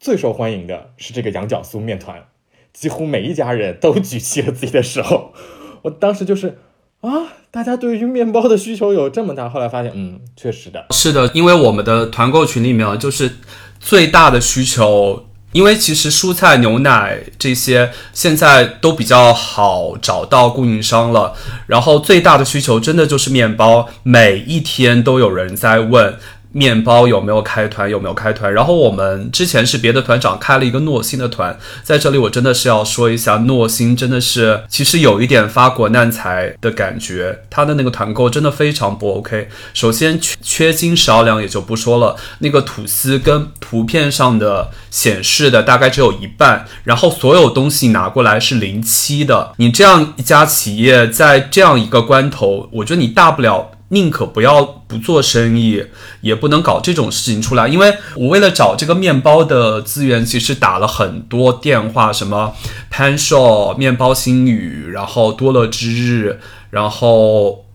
[0.00, 2.26] 最受欢迎的是这个羊角酥面团，
[2.72, 5.34] 几乎每一家人都举起了自己的手。
[5.82, 6.58] 我当时就是
[7.02, 7.10] 啊，
[7.50, 9.48] 大家对于面包的需求有这么大。
[9.48, 13.38] 后来发现，嗯，确实的，是的，因为我们的团购群里面就是
[13.78, 15.26] 最大的需求。
[15.52, 21.34] 因为其实蔬菜、牛奶这些现在都比较好找到供应商了，
[21.66, 26.16] 然后最大的需求真的就是面包，每一天都有人在问。
[26.52, 27.88] 面包有没有开团？
[27.88, 28.52] 有没有开团？
[28.52, 39.48] 然后我们之前是别的团长开了一个诺心的团，在这里我真的是要说一下，诺心真的是其实有一点发国难财的感觉，他的那个团购真的非常不 OK。
[39.74, 49.52] 首先缺缺斤少两也就不说了，那个吐司跟图片上的显示的大概只有一半，然后所有东西拿过来是零七的。
[49.56, 53.70] 你这样一家企业在这样一个关头，我觉得你大不了。
[53.92, 55.84] 宁可不要不做生意，
[56.22, 57.68] 也不能搞这种事情出来。
[57.68, 62.54] 因为我为了找这个面包的资源，其实打了很多电话，什么
[62.90, 67.66] Pan Show、面包新语，然后多乐之日，然后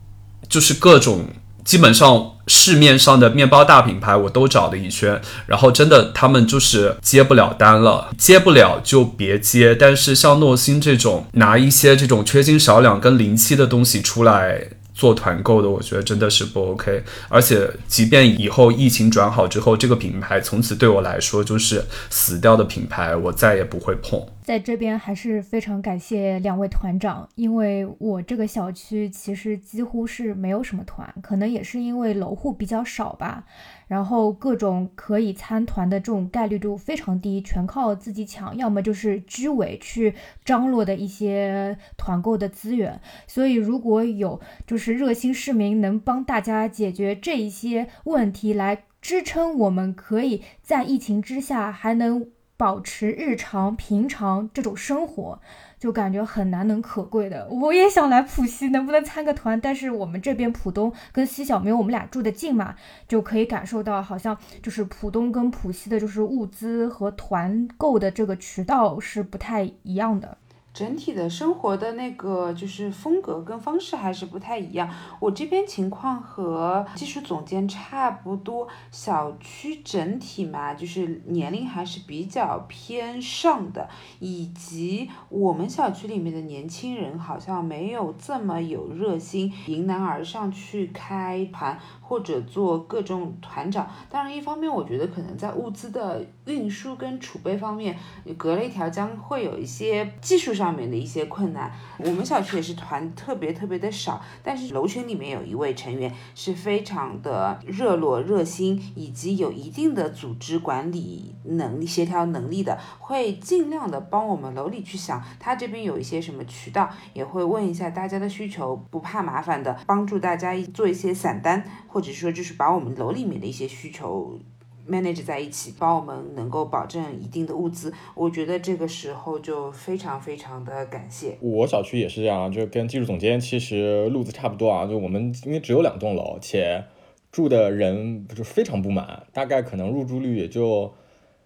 [0.49, 1.27] 就是各种
[1.63, 9.75] 基本上市面上的面包大品牌我都找了一圈，然后真的他们就是接不了单了，接不了就别接。
[9.75, 14.69] 但是像诺心这种拿一些这种缺斤少两跟零七的东西出来。
[14.97, 17.03] 做团购的，我觉得真的是不 OK。
[17.29, 24.19] 而且，即便以后疫情转好之后，这个品牌从此对我来说就是死掉的品牌，我再也不会碰。
[24.47, 33.43] 在这边还是非常感谢两位团长，因为我这个小区其实几乎是没有什么团，可能也是因为楼户比较少吧。
[33.87, 40.13] 然后各种可以参团的这种概率度非常低，全靠自己抢，要么就是居委去
[40.45, 43.01] 张罗的一些团购的资源。
[43.27, 55.39] 所以如果有就是热心市民能帮大家解决这一些问题，来支撑我们可以在疫情之下还能保持日常平常这种生活。
[55.79, 59.61] 就感觉很难能可贵的，我也想来浦西，能不能参个团？
[59.61, 62.73] 但是我们这边浦东跟西小没有我们俩住的近嘛，
[63.07, 70.35] 就可以感受到好像就是浦东跟浦西的，就是物资和团购的这个渠道是不太一样的。
[70.77, 74.87] 整体的生活的那个就是风格跟方式还是不太一样。
[75.19, 91.79] 我这边情况和技术总监差不多，小区整体嘛，就是年龄还是比较偏上的，以及我们小区里面的年轻人好像没有这么有热心，迎难而上去开盘。
[92.07, 97.97] 或者做各种团长，当然一方面我觉得可能在物资的运输跟储备方面
[98.37, 101.69] 隔了一条江，会有一些技术上面的一些困难。
[101.97, 121.61] 我们小区也是团特别特别的少，但是楼群里面有一位成员是非常的热络热心，以及有一定的组织管理能力、协调能力的，会尽量的帮我们楼里去想，他这边有一些什么渠道，也会问一下大家的需求，不怕麻烦的，帮助大家做一些散单。
[121.97, 124.39] 或者说，就是把我们楼里面的一些需求
[124.87, 127.91] manage 在一起，帮我们能够保证一定的物资。
[128.13, 131.35] 我觉得这个时候就非常非常的感谢。
[131.41, 134.85] 我小区也是这样，就跟技术总监其实路子差不多啊。
[134.85, 136.83] 就我们因为只有两栋楼，且
[137.31, 140.93] 住的人就非常不满，大概可能入住率也就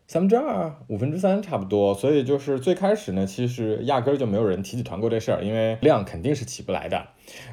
[0.06, 1.94] 三分之二、五分之三差不多。
[1.94, 7.08] 所以就是最开始呢，其实压根儿就没有人提起团购这事儿，因为量肯定是起不来的。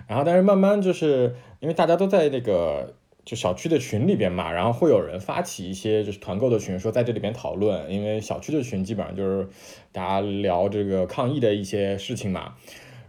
[0.09, 2.95] 然后，但是慢慢就是因为大家都在那个
[3.25, 9.49] 就小区的群里边嘛，然后会有人发起一些就是团购的群，说在这里边讨论，因为小区的群基本上就是
[9.93, 12.55] 大家聊这个抗疫的一些事情嘛，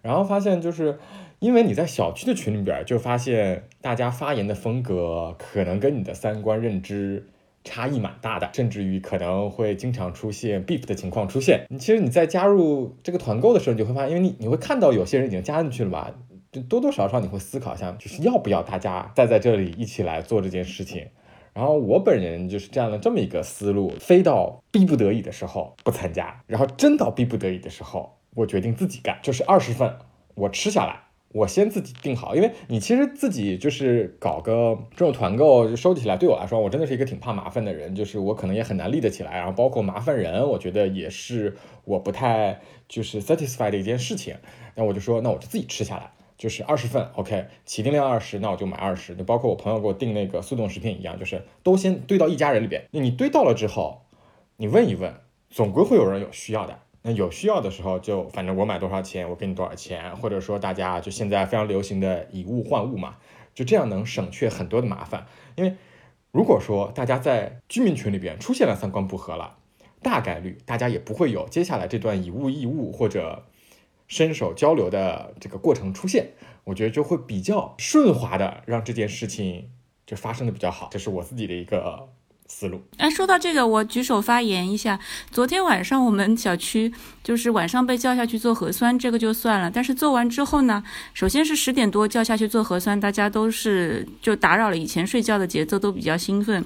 [0.01, 0.99] 然后发现就是
[1.39, 7.25] 因为你在小区的群里边，就发现大家发言的风格可能跟你的三观认知。
[7.61, 11.65] 差异蛮大的，甚至于可能会经常出现 beef 的情况出现。
[11.69, 21.07] 你其实你在加入这个团购的时候，你就会发现，因为你你会看到有些人已经加进去了吧，就就多多少少你会思考一下，就是要不要大家再在这里一起来做这件事情。
[21.53, 29.97] 然后我本人就是这样的这么一个思路，非到逼不得已的时候不参加，然后真到逼不得已的时候，我决定自己干，就是二十份
[30.35, 31.01] 我吃下来。
[31.31, 44.35] 我先自己定好，因为你其实自己就是搞个这种团购就收集起来，对我来说，我真的是一个挺怕麻烦的人，就是我可能也很难立得起来，然后包括麻烦人，我觉得也是我不太就是 satisfied 的一件事情。
[44.73, 49.13] 那我就说，那我就自己吃下来，就是二十份，OK，起订量二十，那我就买二十。
[49.13, 52.87] 就包括我朋友给我订那个速冻食品一样，就是都先堆到一家人里边。
[52.91, 54.03] 那你堆到了之后，
[54.55, 55.13] 你问一问，
[55.49, 56.79] 总归会有人有需要的。
[57.01, 63.17] 那有需要的时候，就反正我买多少钱，我给你多少钱，或者说大家就现在非常流行的以物换物嘛，
[63.53, 65.27] 就这样能省却很多的麻烦。
[65.57, 65.75] 因为
[66.31, 69.57] 如果说大家在居民群里边出现了三观不合了，
[70.01, 73.43] 大概率大家也不会有接下来这段以物易物或者
[74.09, 76.33] 伸手交流的这个过程出现，
[76.65, 79.71] 我觉得就会比较顺滑的让这件事情
[80.05, 82.09] 就发生的比较好，这是我自己的一个。
[82.51, 84.99] 思路哎，说到这个，我举手发言一下。
[85.29, 86.91] 昨天晚上我们小区
[87.23, 89.69] 就是晚上被叫下去做核酸，这个就算了。
[89.69, 90.83] 但是做完之后呢，
[91.13, 96.65] 首先是十点多叫下去做核酸，大家都是就打扰了以前睡觉的节奏，都比较兴奋。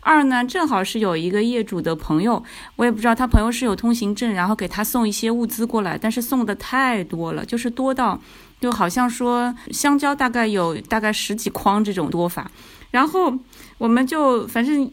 [0.00, 2.44] 二呢，正好是有一个业主的朋友，
[2.76, 8.20] 我也不知道他朋友是有通行证，然后给他送一些物资过来，但是送的太多了，就是多到
[8.60, 12.50] 就好像说香蕉大概有大概十几筐这种多法。
[12.90, 13.32] 然后
[13.78, 14.88] 我们就反正。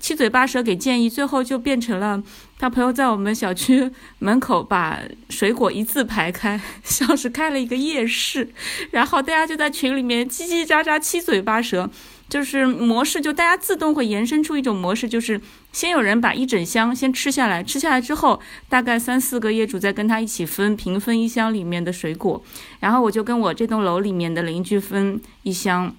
[0.00, 2.22] 七嘴八舌给建议，最后就变成了
[2.58, 8.50] 他朋友在我们小区门口把水果一字排开，像是开了一个夜市，
[8.90, 11.88] 然后大家就在群里面叽叽喳喳、七嘴八舌，
[12.28, 15.40] 就是模式就大家自动会延伸出一种模式，就是
[15.72, 22.42] 先有人把一整箱先吃下来，吃下来之后，大概三四个业主再跟他一起分平分一箱里面的水果，
[22.80, 25.94] 然后我就跟我这栋楼里面的邻居分一箱。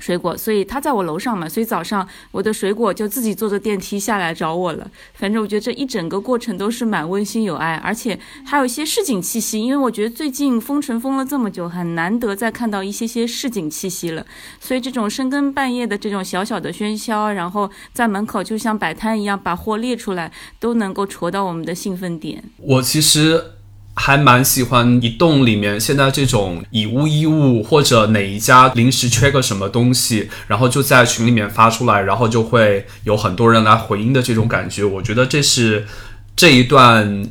[0.00, 4.90] 水果，所以他在我楼上嘛，所以早上我的水果就自己坐着电梯下来找我了。
[5.14, 9.60] 反正我觉得这一整个过程都是蛮温馨有爱，而且还有一些市井气息。
[9.60, 14.26] 因为我觉得最近封城封了这么久，很难得再看到一些些市井气息了。
[14.60, 22.42] 所以这种深更半夜的这种小小的喧嚣，然后在门口就像摆摊一样把货列出来，都能够戳到我们的兴奋点。
[22.58, 23.53] 我其实。
[23.96, 34.82] 还蛮喜欢一栋里面现在这种以物易物，或者哪一家临时缺个什么东西，然后就在群里面发出来，然后就会有很多人来回应的这种感觉。
[34.82, 35.86] 我觉得这是
[36.34, 37.28] 这一段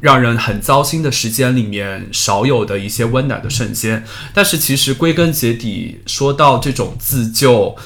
[0.00, 4.04] 让人很糟心的时间里面少有的一些温暖的瞬间。
[4.32, 7.76] 但是其实归根结底，说到这种自救。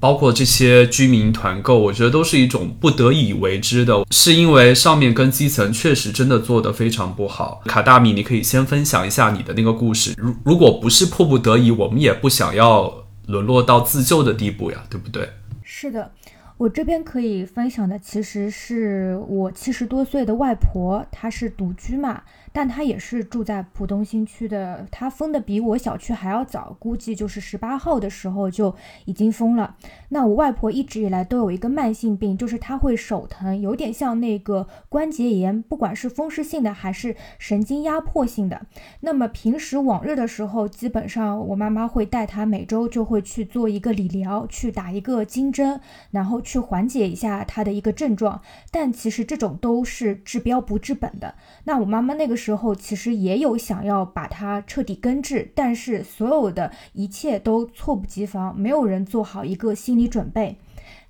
[0.00, 7.62] 包括这些居民团购，我觉得都是一种不得已为之的，是因为上面跟基层确实真的做得非常不好。
[7.66, 10.14] 卡大米，你可以先分享一下你的那个故事。
[10.16, 12.92] 如如果不是迫不得已，我们也不想要
[13.26, 15.28] 沦落到自救的地步呀，对不对？
[15.62, 16.10] 是的，
[16.56, 22.22] 我这边可以分享的其实是我七十多岁的外婆，她是独居嘛。
[22.58, 29.76] 但他也是住在浦东新区的，他封的比我小区还要早，估计就是十八号的时候就已经封了。
[30.08, 38.66] 那我外婆一直以来都有一个慢性病，就是她会手疼，有点像那个关节炎，不管是风湿性的还是神经压迫性的。
[39.02, 45.80] 那么平时往日的时候，基本上我妈妈会带她每周就会去做一个理疗，去打一个金针，
[46.10, 48.42] 然后去缓解一下她的一个症状。
[48.72, 51.36] 但其实这种都是治标不治本的。
[51.62, 60.56] 那我妈妈那个时之后其实也有想要把它彻底根治，但是所有的一切都猝不及防，没有人做好一个心理准备。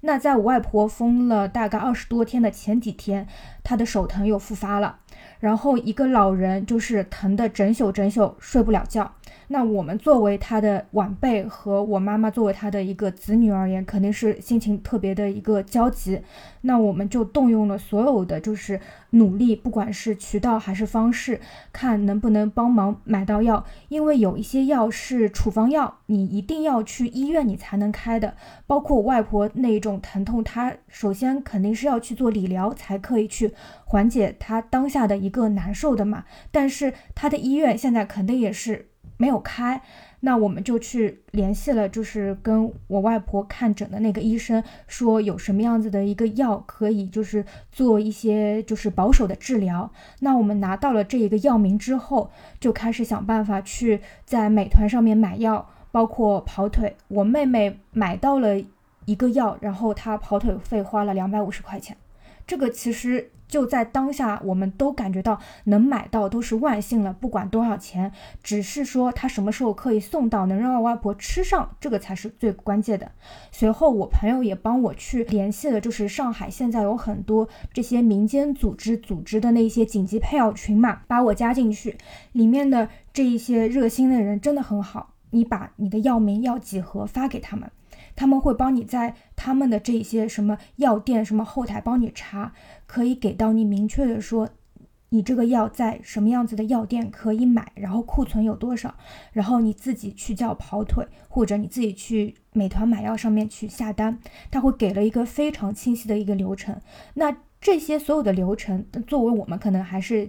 [0.01, 3.29] 那在我外婆疯了大概二十多天的前几天，
[3.63, 4.99] 她的手疼又复发了，
[5.39, 9.13] 然后一个老人就是疼的整宿整宿睡不了觉。
[9.51, 16.21] 那我们作为他的晚辈和我妈妈作为他的一个子女而言，肯定是心情特别的一个焦急。
[16.61, 18.79] 那我们就动用了所有的就是
[19.11, 21.41] 努力，不管是渠道还是方式，
[21.73, 23.65] 看能不能帮忙买到药。
[23.89, 28.35] 因为有一些药是处方药，你一定要去医院你才能开的。
[28.67, 33.55] 包括外婆那一种疼痛，她首先肯定是要去做理疗才可以去
[33.87, 36.25] 缓解她当下的一个难受的嘛。
[36.51, 38.91] 但是她的医院现在肯定也是。
[39.19, 39.83] 没有开。
[40.21, 49.89] 那我们就去联系了，就是跟我外婆看诊的那个医生，说有什么样子的一个药可以，就是做一些就是保守的治疗。
[50.19, 56.97] 那我们拿到了这一个药名之后，就开始想办法去在美团上面买药，包括跑腿。
[57.07, 58.61] 我妹妹买到了
[59.05, 61.97] 一个药，然后她跑腿费花了两百五十块钱。
[62.49, 63.31] 这个其实。
[63.49, 73.11] 就在当下，我们都感觉到能买到都是万幸了，不管多少钱，只是说他什么时候可以送到，能让我外婆吃上，这个才是最关键的。
[73.51, 81.97] 随后，我朋友也帮我去联系了，就是上海现在有很多这些民间组织组织的那些紧急配药群嘛，把我加进去，
[82.33, 87.71] 里面的这一些热心的人真的很好，你把你的药名、药几何发给他们。
[88.19, 92.53] 他们会帮你在他们的这些什么药店、什么后台帮你查，
[92.85, 94.49] 可以给到你明确的说，
[95.11, 98.93] 你这个药在什么样子的药店可以买，然后库存有多少，
[99.31, 104.19] 然后你自己去叫跑腿，或者你自己去美团买药上面去下单，
[104.51, 106.77] 他会给了一个非常清晰的一个流程。
[107.15, 110.29] 那这些所有的流程，作为我们可能还是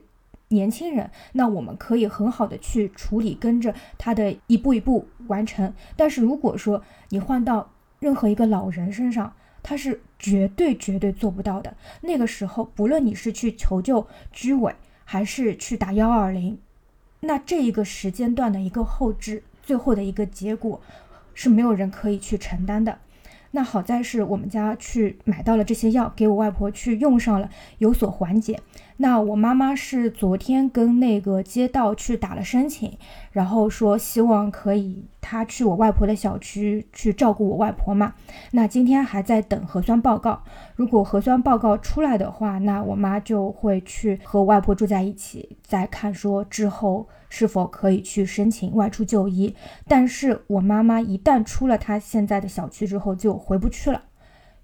[0.50, 5.74] 年轻人，那我们可以很好的去处理，跟着他的一步一步完成。
[5.98, 11.76] 但是如果说你换到任何一个老人身上，他是绝对绝对做不到的。
[12.02, 14.74] 那个时候，不论你是去求救居委，
[15.06, 16.58] 还是去打幺二零，
[17.22, 20.82] 那这一个时间段的一个后置，最后的一个结果，
[21.34, 23.00] 是没有人可以去承担的。
[23.52, 28.60] 那好在是我们家去买到了这些药，给我外婆去用上了，有所缓解。
[29.02, 32.98] 那我妈妈是昨天跟那个街道去打了申请，
[33.32, 38.14] 然后说希望可以她去我外婆的小区去照顾我外婆嘛。
[38.52, 40.44] 那今天还在等核酸报告，
[40.76, 49.56] 如果核酸报告出来的话，那我妈就会去和我外婆住在一起，再看说之后是否可以去申请外出就医。
[49.88, 54.02] 但是我妈妈一旦出了她现在的小区之后，就回不去了。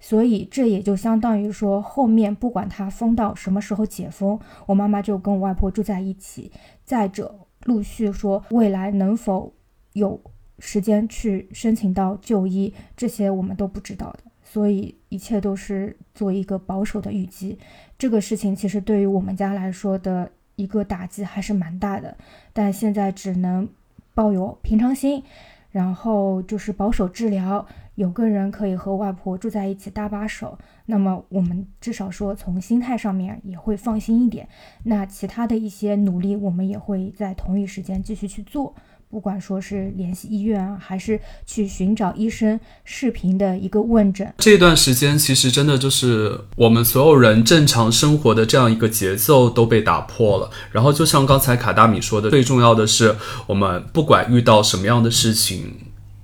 [0.07, 6.51] 所以这也就相当于说，后面不管他封到什么时候解封，我妈妈就跟我外婆住在一起。
[6.83, 7.33] 再者，
[7.63, 9.51] 陆续说未来能否
[9.93, 10.21] 有
[10.59, 14.19] 时间去申请到就医，这些我们都不知道的。
[14.43, 17.57] 所以一切都是做一个保守的预计。
[17.97, 22.15] 这个事情其实对于我们家来说的一个打击还是蛮大的，
[22.53, 23.67] 但现在只能
[24.13, 25.23] 抱有平常心，
[25.71, 27.65] 然后就是保守治疗。
[27.95, 34.47] 有个人可以和外婆住在一起搭把手，那么我们至少说从心态上面也会放心一点。
[34.83, 38.75] 那其他的一些努力，我们也会在同一时间继续去做，
[39.09, 44.33] 不管说是联系医院啊，还是去寻找医生视频的一个问诊。
[44.39, 50.49] 这段时间其实真的就是我们所有人正常生活的这样一个节奏都被打破了。
[50.73, 53.15] 然后就像刚才卡大米说的，最重要的是
[53.47, 55.73] 我们不管遇到什么样的事情。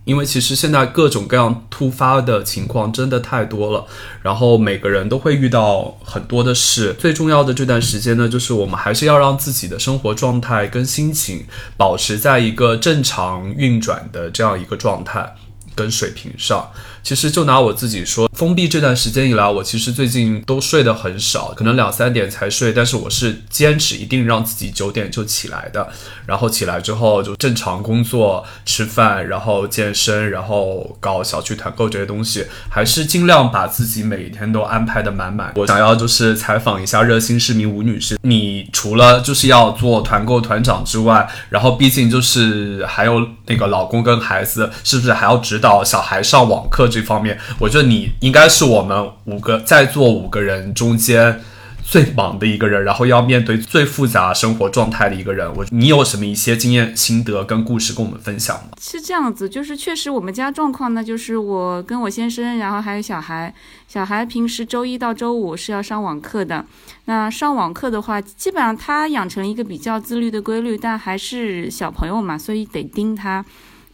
[0.04, 3.86] 因为其实现在各种各样突发的情况真的太多了，
[4.22, 6.94] 然后每个人都会遇到很多的事。
[6.98, 11.46] 最重要的这段时间呢，就是我们还是要让自己的生活状态跟心情
[11.78, 15.36] 保持在一个正常运转的这样一个状态。
[15.74, 16.70] 跟水平上，
[17.04, 25.90] 其实就拿我自己说，封闭这段时间以来，我其实最近都睡得很少，可能两三点才睡，但是我是坚持一定让自己九点就起来的，
[26.26, 35.52] 然后起来之后就正常工作、吃饭，然后健身，然后搞小区团购这些东西，还是尽量把自己每一天都安排的满满。
[35.56, 45.82] 我想要就是采访一下热心市民吴女士，你除了就是要做团购团长之外，然后毕竟就是还有那个老公跟孩子，是不是还要指导？
[45.84, 51.42] 小孩上网课这方面，我觉得你应该是我们五个在座五个人中间
[51.84, 55.52] 最忙的一个人，然后要面对最复杂生活状态的一个人。
[55.56, 58.70] 我，你有什么一些经验心得跟故事跟我们分享吗？
[58.80, 63.54] 是这样子，就是确实我们家状况呢，就是我跟我先生，然后还有小孩，
[63.88, 66.66] 小孩平时周一到周五是要上网课的。
[67.06, 73.44] 那上网课的话，基本上他养成一个比较自律的规律，但还是小朋友嘛，所以得盯他。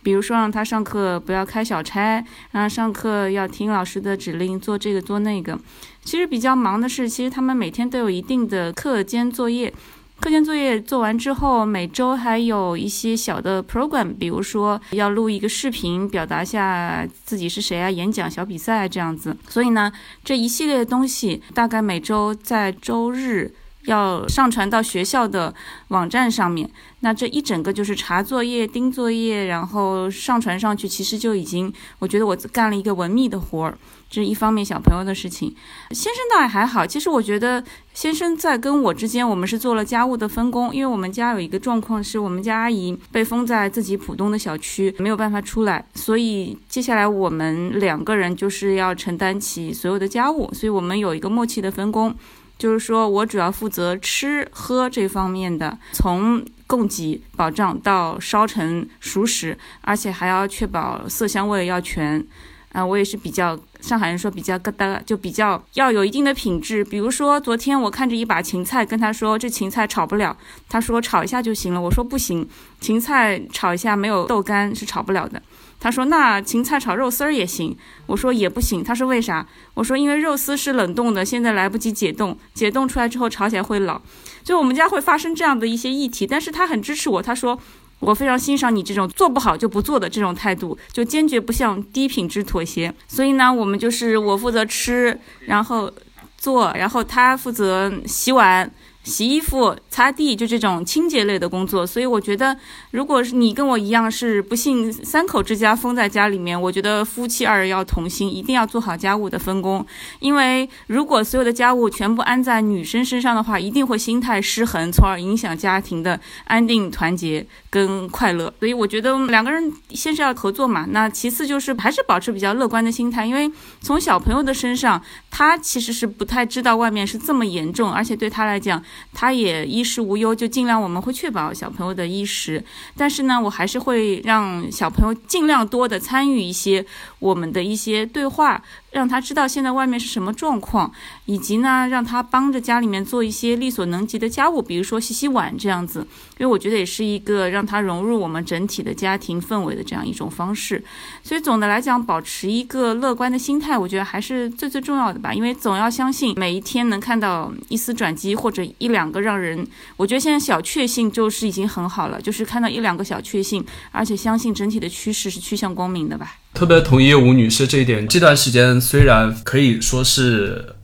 [0.07, 2.15] 比如说让他上课不要开小差，
[2.51, 5.59] 让他上课要听老师的指令，做这个做那个。
[6.01, 9.73] 其实比较忙的是，其实他们每天都有一定的课间作业，
[10.21, 19.35] 课间作业做完之后，每周还有一些小的 program，比如说要录一个视频，表达下自己是谁啊，演讲小比赛这样子。
[19.49, 19.91] 所以呢，
[20.23, 23.53] 这一系列的东西大概每周在周日。
[23.87, 25.53] 要上传到学校的
[25.89, 26.69] 网站上面。
[27.01, 33.77] 那这一整个就是查作业、盯作业，然后上传上去，其实就已经，我觉得我干了一个文秘的活儿。
[34.09, 35.53] 这是一方面小朋友的事情，
[35.91, 36.87] 先生倒也还好。
[36.87, 37.61] 其实我觉得
[37.93, 40.73] 先生在跟我之间，我们是做了家务的分工。
[40.73, 50.49] 因为我们家有一个状况是，我们家阿姨被封在自己浦东的小区，没有办法出来，所以接下来我们两个人就是要承担起所有的家务。
[50.53, 52.15] 所以我们有一个默契的分工，
[52.57, 62.25] 就是说我主要负责吃喝这方面的，从供给保障到烧成熟食，而且还要确保色香味要全。
[62.73, 66.83] 啊，我也是比较上海人说比较疙瘩，就比较要有一定的品质。
[66.83, 70.35] 比如说昨天我看着一把芹菜，跟他说这芹菜炒不了，
[70.69, 71.81] 他说炒一下就行了。
[71.81, 72.47] 我说不行，
[72.79, 75.41] 芹菜炒一下没有豆干是炒不了的。
[75.79, 78.83] 他说那芹菜炒肉丝儿也行，我说也不行。
[78.83, 79.45] 他说为啥？
[79.73, 84.01] 我说因为肉丝是冷冻的，现在来不及解冻，解冻出来之后炒起来会老。
[84.43, 87.59] 就我们家会发生这样的一些议题，但是他很支持我，他说。
[87.99, 92.93] 我非常欣赏你这种做不好就不做的这种态度，就坚决不向低品质妥协。
[93.07, 95.91] 所以呢，我们就是我负责吃，然后
[96.37, 98.71] 做，然后他负责洗碗。
[99.07, 101.87] 洗衣服、擦地，就这种清洁类的工作。
[101.87, 102.55] 所以我觉得，
[102.91, 109.85] 如果是你跟我一样是不幸三口之家封在家里面，我觉得夫妻二人要同心，一定要做好家务的分工。
[110.19, 118.53] 因为如果所有的家务全部安在女生身上的话，一定会心态失衡，从而影响家庭的安定、团结跟快乐。
[118.59, 123.25] 所以我觉得两个人先是要合作嘛，那其次就是还是保持比较乐观的心态。
[123.25, 123.49] 因为
[123.79, 125.01] 从小朋友的身上，
[125.31, 128.83] 他其实是不太知道外面是这么严重，而且对他来讲。
[129.13, 132.63] 他也衣食无忧，就尽量我们会确保小朋友的衣食，
[132.95, 136.85] 但是呢，我还是会让小朋友尽量多的参与一些
[137.19, 138.63] 我们的一些对话。
[138.91, 140.91] 让他知道现在外面是什么状况，
[141.25, 146.07] 以及呢，让他帮着家里面做一些力所能及的家务，比如说洗洗碗这样子。
[146.39, 150.83] 因为我觉得也是一个让他融入我们整体的家庭氛围的这样一种方式。
[151.23, 155.33] 所以总的来讲，保持一个乐观的心态，我觉得还是最最重要的吧。
[155.33, 159.67] 因为总要相信每一天能看到一丝转机，或者一两个让人，
[159.97, 166.35] 我觉得现在小确幸就是已经很好了，就是看到一两个小确幸，而且相信整体的趋势是趋向光明的吧。
[166.57, 168.07] 特别同意吴女士这一点。
[168.07, 170.76] 这段时间虽然可以说是。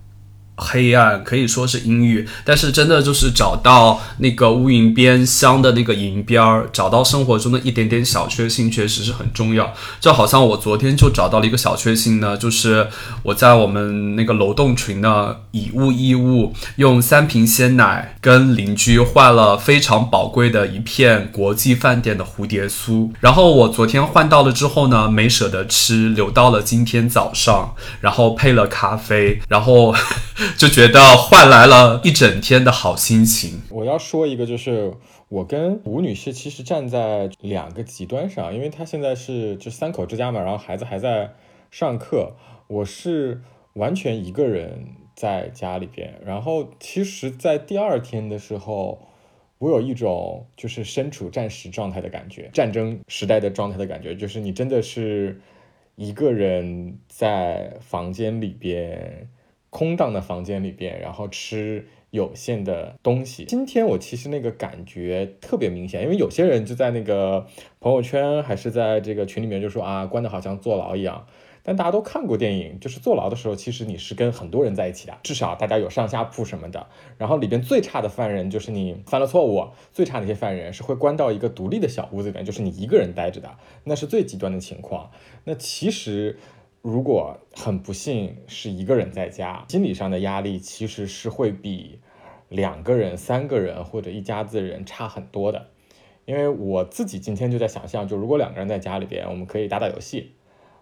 [0.64, 9.74] 黑暗可以说是阴郁，但是真的就是找到那个乌云边香的那个银边儿，找到生活中的一点点小确幸，确实是很重要。
[10.00, 12.88] 就好像我昨天就找到了一个小确幸呢，就是
[13.24, 23.12] 我在我们那个楼栋群呢，以物易物，用三瓶鲜奶跟邻居换了非常宝贵的一片国际饭店的蝴蝶酥。
[23.20, 29.94] 然后我昨天换到了之后呢，没舍得吃，留到了今天早上，然后配了咖啡，然后。
[30.58, 33.62] 就觉得换来了一整天的好心情。
[33.70, 34.94] 我要说一个，就是
[35.30, 41.34] 我跟吴女士其实站在两个极端上，因为她现在是就三口之家嘛，然后孩子还在
[41.72, 42.34] 上课，
[42.68, 43.42] 我是
[43.74, 44.86] 完全一个人
[45.16, 46.14] 在家里边。
[46.26, 49.08] 然后其实，在第二天的时候，
[49.58, 55.42] 我有一种就是身处战时状态的感觉，战争时代的状态的感觉，就是你真的是
[55.96, 59.28] 一个人在房间里边。
[59.74, 63.46] 空荡的房间里边，然后吃有限的东西。
[63.46, 67.48] 今天我其实那个感觉特别明显，因为有些人就在那个
[67.80, 71.26] 朋友圈还是在这个群里面就说啊，关的好像坐牢一样。
[71.64, 76.86] 但大家都看过电影，就是坐牢的时候，其实你是跟很多人在一起的，至少大家有上下铺什么的。
[77.18, 83.50] 然后里边最差的犯人就是你犯了错误，最差的一些犯人是会关到一个独立的小屋子里面，就是你一个人待着的，
[83.86, 85.10] 那是最极端的情况。
[85.46, 86.38] 那其实。
[86.84, 92.02] 如果很不幸是一个人在家，心理上的压力其实是会比
[92.50, 95.70] 两个人、三个人或者一家子人差很多的。
[96.26, 100.34] 因为我自己今天就在想象，就如果两个人在家里边，我们可以打打游戏，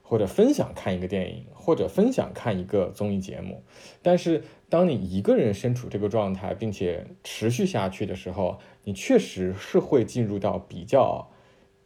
[0.01, 3.61] 或者分享看一个电影，或者分享看一个综艺节目。
[4.01, 11.29] 但是当你一个人身处这个状态，并且持续下去的时候，你确实是会进入到比较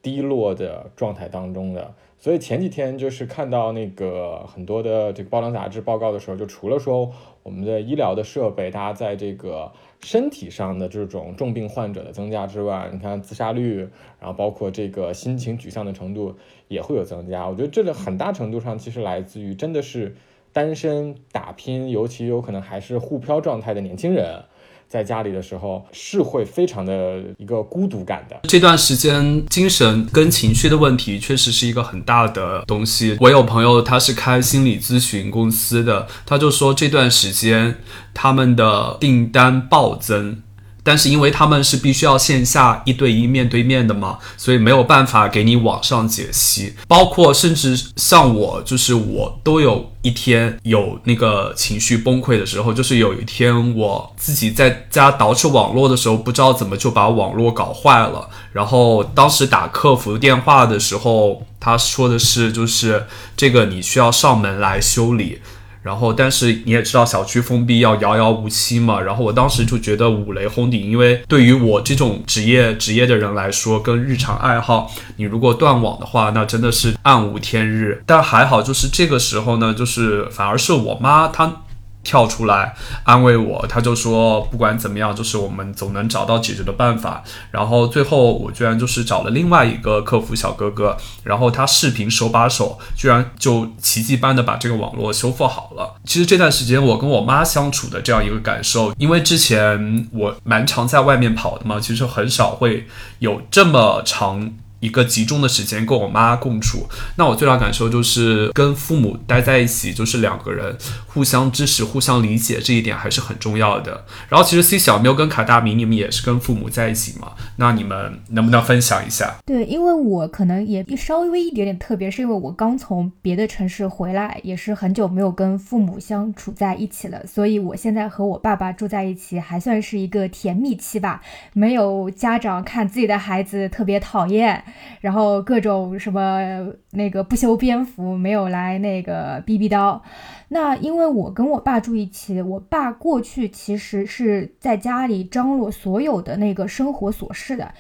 [0.02, 1.94] 低落的状态当中的。
[2.26, 7.12] 所以前几天就是看到那个很多的这个报章杂志报告的时候，就除了说
[7.44, 9.72] 我们的医疗的设备，大家在这个
[10.02, 13.88] 身体上的这种重病患者的增加之外，你看自杀率，
[14.20, 16.36] 然后包括这个心情沮丧的程度
[16.68, 17.48] 也会有增加。
[17.48, 20.16] 我觉得这个很大程度上其实来自于真的是
[20.52, 24.46] 单身打拼，尤其有可能还是沪漂状态的年轻人，
[24.88, 28.40] 在家里的时候，是会非常的一个孤独感的。
[28.44, 33.18] 这段时间精神跟情绪的问题确实是一个很大的东西。
[33.20, 37.76] 我有朋友他是开心理咨询公司的，他就说这段时间
[38.14, 40.42] 他们的订单暴增。
[40.86, 46.76] 但是因为他们是必须要线下一对一面对面的嘛，所以没有办法给你网上解析。
[46.88, 58.30] 包括甚至像我，就是我都有一天有那个情绪崩溃的时候，就是有一天我自己在家捯饬网络的时候，不知道怎么就把网络搞坏了。
[58.54, 65.42] 然后当时打客服电话的时候，他说的是就是这个你需要上门来修理。
[65.86, 69.00] 然后，但是你也知道，小区封闭要遥遥无期嘛。
[69.00, 78.02] 然后我当时就觉得五雷轰顶，因为对于我这种职业职业的人来说，跟日常爱好，你如果断网的话，那真的是暗无天日。
[78.08, 81.62] 但还好，就是这个时候呢，就是反而是我妈她。
[82.06, 87.24] 跳出来安慰我，他就说不管怎么样，就是我们总能找到解决的办法。
[87.52, 95.96] 然后最后我居然就是找了另外一个客服小哥哥，然后他视频手把手，居然就奇迹般的把这个网络修复好了。
[96.06, 102.88] 其实这段时间我跟我妈相处的这样一个感受，因为之前我蛮常在外面跑的嘛，其实很少会
[103.18, 104.54] 有这么长。
[104.80, 114.06] 一个集中的时间跟我妈共处，那我最大感受就是跟父母待在一起，就是两个人互相支持、互相理解，这一点还是很重要的。
[114.30, 117.32] 然后其实 C 小喵跟卡大米，你们也是跟父母在一起嘛？
[117.58, 119.36] 那你们能不能分享一下？
[119.46, 131.22] 对，因为我可能也稍微一点点特别，是因为我刚从别的城市回来，也是很久没有跟父母相处在一起了，所以我现在和我爸爸住在一起，还算是一个甜蜜期吧，
[131.54, 134.64] 没有家长看自己的孩子特别讨厌。
[135.02, 140.02] 然后各种什么那个不修边幅，没有来那个逼逼叨。
[140.50, 147.74] 那因为我跟我爸住一起，我爸过去其实是在家里张罗所有的那个生活琐事的，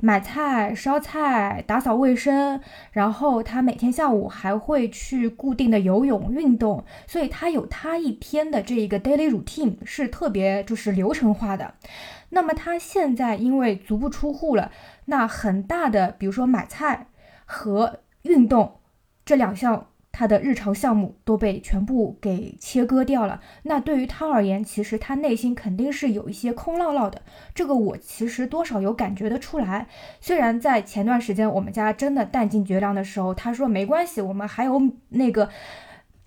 [0.00, 2.60] 买菜、烧菜、打扫卫生。
[2.92, 11.74] 然后他每天下午还会去固定的游泳运动，所以他有他一天的这一个 daily routine 是特别就是流程化的。
[12.32, 14.70] 那么他现在因为足不出户了。
[15.06, 17.08] 那很大的，比如说买菜
[17.44, 18.80] 和运动
[19.24, 23.40] 这两项，他的日常项目都被全部给切割掉了。
[23.62, 27.22] 那对于他而言，其实他内心肯定是有一些空落落的。
[27.54, 29.86] 这个我其实多少有感觉得出来。
[30.20, 34.80] 虽然在前段时间我们家真的弹尽绝粮的时候，他说没关系，我们还有
[35.10, 35.48] 那个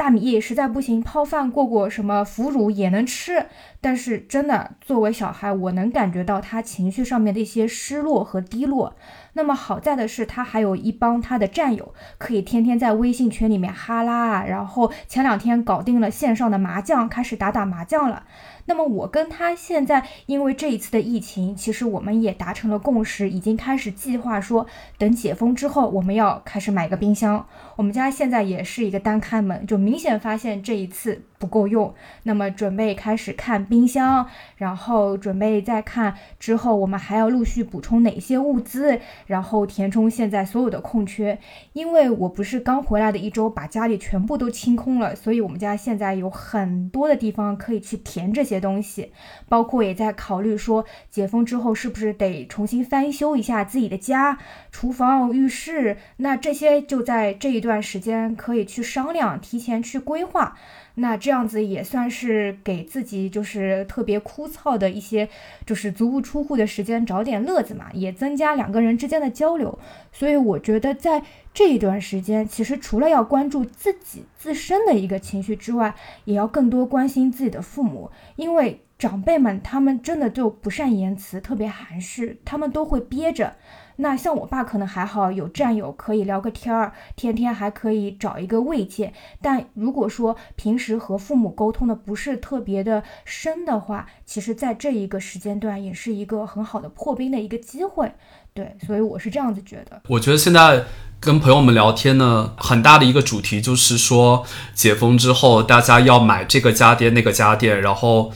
[0.04, 3.46] 大米，实在不行泡饭过过什么腐乳也能吃。
[3.80, 8.98] 但是真的，作为小孩，我能感觉到他情绪上面的一些失落和低落。
[9.32, 14.44] 那么好在的是，他还有一帮他的战友，可以天天在微信群里面哈拉。
[14.44, 18.24] 然后前两天搞定了线上的麻将，开始打打麻将了。
[18.66, 27.46] 那么我跟他现在，因为这一次的疫情，其实我们也达成了共识，已经开始计划说，等解封之后，我们要开始买个冰箱。
[27.76, 31.94] 我们家现在也是一个单开门，就明显发现这一次不够用，
[32.24, 33.64] 那么准备开始看。
[33.64, 41.40] 冰箱，然后准备再看之后，我们还要陆续补充哪些物资，然后填充现在所有的空缺。
[41.72, 49.12] 因为我不是刚回来的一周，把家里全部都清空了，所以我们家现在有很多的地方可以去填这些些东西，
[49.50, 54.38] 包括也在考虑说解封之后是不是得重新翻修一下自己的家，
[54.72, 60.58] 厨房、浴室，那这些就在这一段时间可以去商量，提前去规划。
[60.96, 65.28] 那这样子也算是给自己就是特别枯燥的一些，
[65.66, 69.80] 就是足不出户的时间找点乐子嘛，也增加两个人之间的交流。
[70.12, 71.24] 所以我觉得在
[71.54, 75.94] 这一段时间，其实除了要关注自己自身的一个情绪之外，
[76.26, 83.54] 也要更多关心自己的父母，因为长辈们他们真的就不善言辞，特别含蓄，他们都会憋着。
[83.98, 89.14] 那像我爸可能还好，有战友可以聊个天儿，天天还可以找一个慰藉。
[89.40, 98.12] 但如果说平时和父母沟通的不是特别的深的话，其实在这一个时间段也是一个很好的破冰的一个机会。
[98.56, 100.02] 对，所以我是这样子觉得。
[100.10, 100.84] 我觉得现在
[101.24, 104.46] 跟朋友们聊天呢，很大的一个主题就是说，
[104.76, 108.32] 解封之后大家要买这个家电那个家电，然后。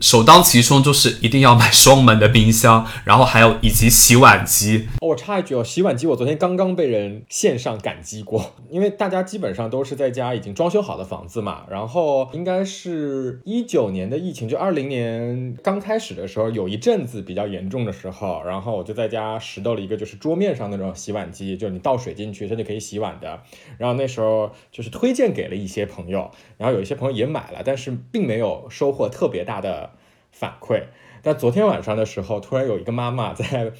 [0.00, 4.86] 首当其冲就是一定要买双门的冰箱，然后还有以及洗碗机。
[5.00, 11.62] 哦我插一句哦，洗碗机我昨天刚刚被人线上感激过，因为大家基本上都是在家已经装修好的房子嘛。
[11.70, 23.40] 然后应该是一九年的疫情，就二零年刚开始的时候，有一阵子比较严重的时候，然后我就在家拾到了一个就是桌面上那种洗碗机，就是你倒水进去，它就可以洗碗的。
[23.78, 29.90] 然后那时候就是推荐给了一些朋友，然后有一些朋友也买了，但是并没有收获特别大的。
[30.32, 30.82] 反馈。
[31.22, 33.72] 但昨天晚上的时候，突然有一个妈妈在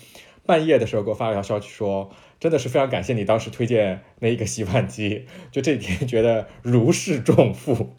[0.47, 2.11] 半夜的时候给我发了条消息说。
[2.39, 7.95] 真的是非常感谢你当时推荐那一个洗碗机，就这几天觉得如释重负。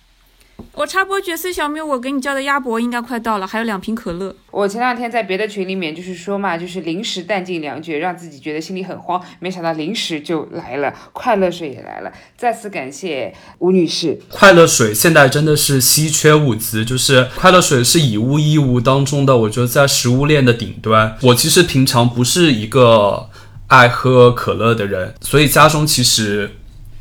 [0.74, 4.36] 我插播角色小喵，我给你叫的鸭脖应该快到了，还有两瓶可乐。
[4.52, 12.12] 我前两天在别的群里面就是说嘛，就是临时弹尽粮绝，让自己觉得心里很慌，没想到临时就来了，快乐水也来了。
[12.38, 14.20] 再次感谢吴女士。
[14.30, 21.18] 快乐水现在真的是稀缺物资，就是快乐水是以物易物当中的，我觉得在食物链的顶端。
[21.24, 23.30] 我其实平常不是一个。
[23.70, 26.50] 爱喝可乐的人，所以家中其实